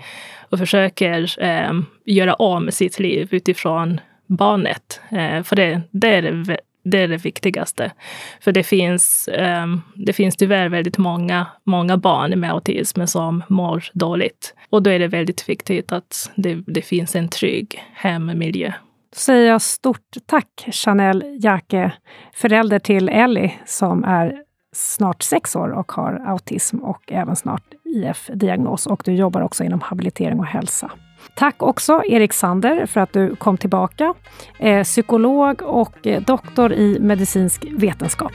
och 0.50 0.58
försöker 0.58 1.42
eh, 1.44 1.72
göra 2.04 2.34
om 2.34 2.70
sitt 2.70 2.98
liv 2.98 3.28
utifrån 3.30 4.00
barnet. 4.26 5.00
Eh, 5.10 5.42
för 5.42 5.56
det, 5.56 5.80
det, 5.90 6.08
är 6.08 6.22
det, 6.22 6.58
det 6.84 6.98
är 6.98 7.08
det 7.08 7.24
viktigaste. 7.24 7.92
För 8.40 8.52
det 8.52 8.62
finns, 8.62 9.28
eh, 9.28 9.66
det 9.94 10.12
finns 10.12 10.36
tyvärr 10.36 10.68
väldigt 10.68 10.98
många, 10.98 11.46
många 11.64 11.96
barn 11.96 12.40
med 12.40 12.50
autism 12.50 13.04
som 13.06 13.42
mår 13.48 13.84
dåligt. 13.92 14.54
Och 14.70 14.82
då 14.82 14.90
är 14.90 14.98
det 14.98 15.08
väldigt 15.08 15.48
viktigt 15.48 15.92
att 15.92 16.30
det, 16.34 16.54
det 16.66 16.82
finns 16.82 17.16
en 17.16 17.28
trygg 17.28 17.82
hemmiljö. 17.94 18.72
Då 19.14 19.18
säger 19.18 19.50
jag 19.50 19.62
stort 19.62 20.16
tack 20.26 20.68
Chanel 20.72 21.24
Jake, 21.40 21.92
förälder 22.34 22.78
till 22.78 23.08
Ellie 23.08 23.52
som 23.66 24.04
är 24.04 24.42
snart 24.72 25.22
sex 25.22 25.56
år 25.56 25.68
och 25.68 25.92
har 25.92 26.22
autism 26.26 26.78
och 26.78 27.12
även 27.12 27.36
snart 27.36 27.62
IF-diagnos. 27.84 28.86
Och 28.86 29.02
du 29.04 29.12
jobbar 29.12 29.40
också 29.40 29.64
inom 29.64 29.80
habilitering 29.80 30.38
och 30.38 30.46
hälsa. 30.46 30.90
Tack 31.36 31.62
också 31.62 32.02
Erik 32.04 32.32
Sander 32.32 32.86
för 32.86 33.00
att 33.00 33.12
du 33.12 33.36
kom 33.36 33.56
tillbaka. 33.56 34.14
Eh, 34.58 34.84
psykolog 34.84 35.62
och 35.62 36.06
eh, 36.06 36.22
doktor 36.22 36.72
i 36.72 36.98
medicinsk 37.00 37.64
vetenskap. 37.70 38.32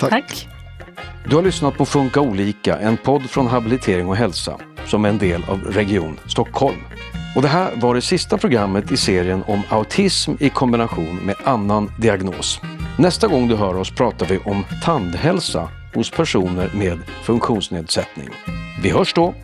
Tack. 0.00 0.10
Tack. 0.10 0.48
Du 1.28 1.36
har 1.36 1.42
lyssnat 1.42 1.76
på 1.76 1.84
Funka 1.84 2.20
olika, 2.20 2.78
en 2.78 2.96
podd 2.96 3.30
från 3.30 3.46
Habilitering 3.46 4.08
och 4.08 4.16
hälsa 4.16 4.58
som 4.86 5.04
är 5.04 5.08
en 5.08 5.18
del 5.18 5.44
av 5.48 5.60
Region 5.60 6.18
Stockholm. 6.26 6.78
Och 7.36 7.42
det 7.42 7.48
här 7.48 7.76
var 7.76 7.94
det 7.94 8.00
sista 8.00 8.38
programmet 8.38 8.92
i 8.92 8.96
serien 8.96 9.42
om 9.46 9.62
autism 9.68 10.32
i 10.40 10.50
kombination 10.50 11.16
med 11.16 11.34
annan 11.44 11.92
diagnos. 11.98 12.60
Nästa 12.98 13.28
gång 13.28 13.48
du 13.48 13.56
hör 13.56 13.76
oss 13.76 13.90
pratar 13.90 14.26
vi 14.26 14.38
om 14.38 14.64
tandhälsa 14.84 15.68
hos 15.94 16.10
personer 16.10 16.70
med 16.74 16.98
funktionsnedsättning. 17.22 18.28
Vi 18.82 18.90
hörs 18.90 19.14
då! 19.14 19.34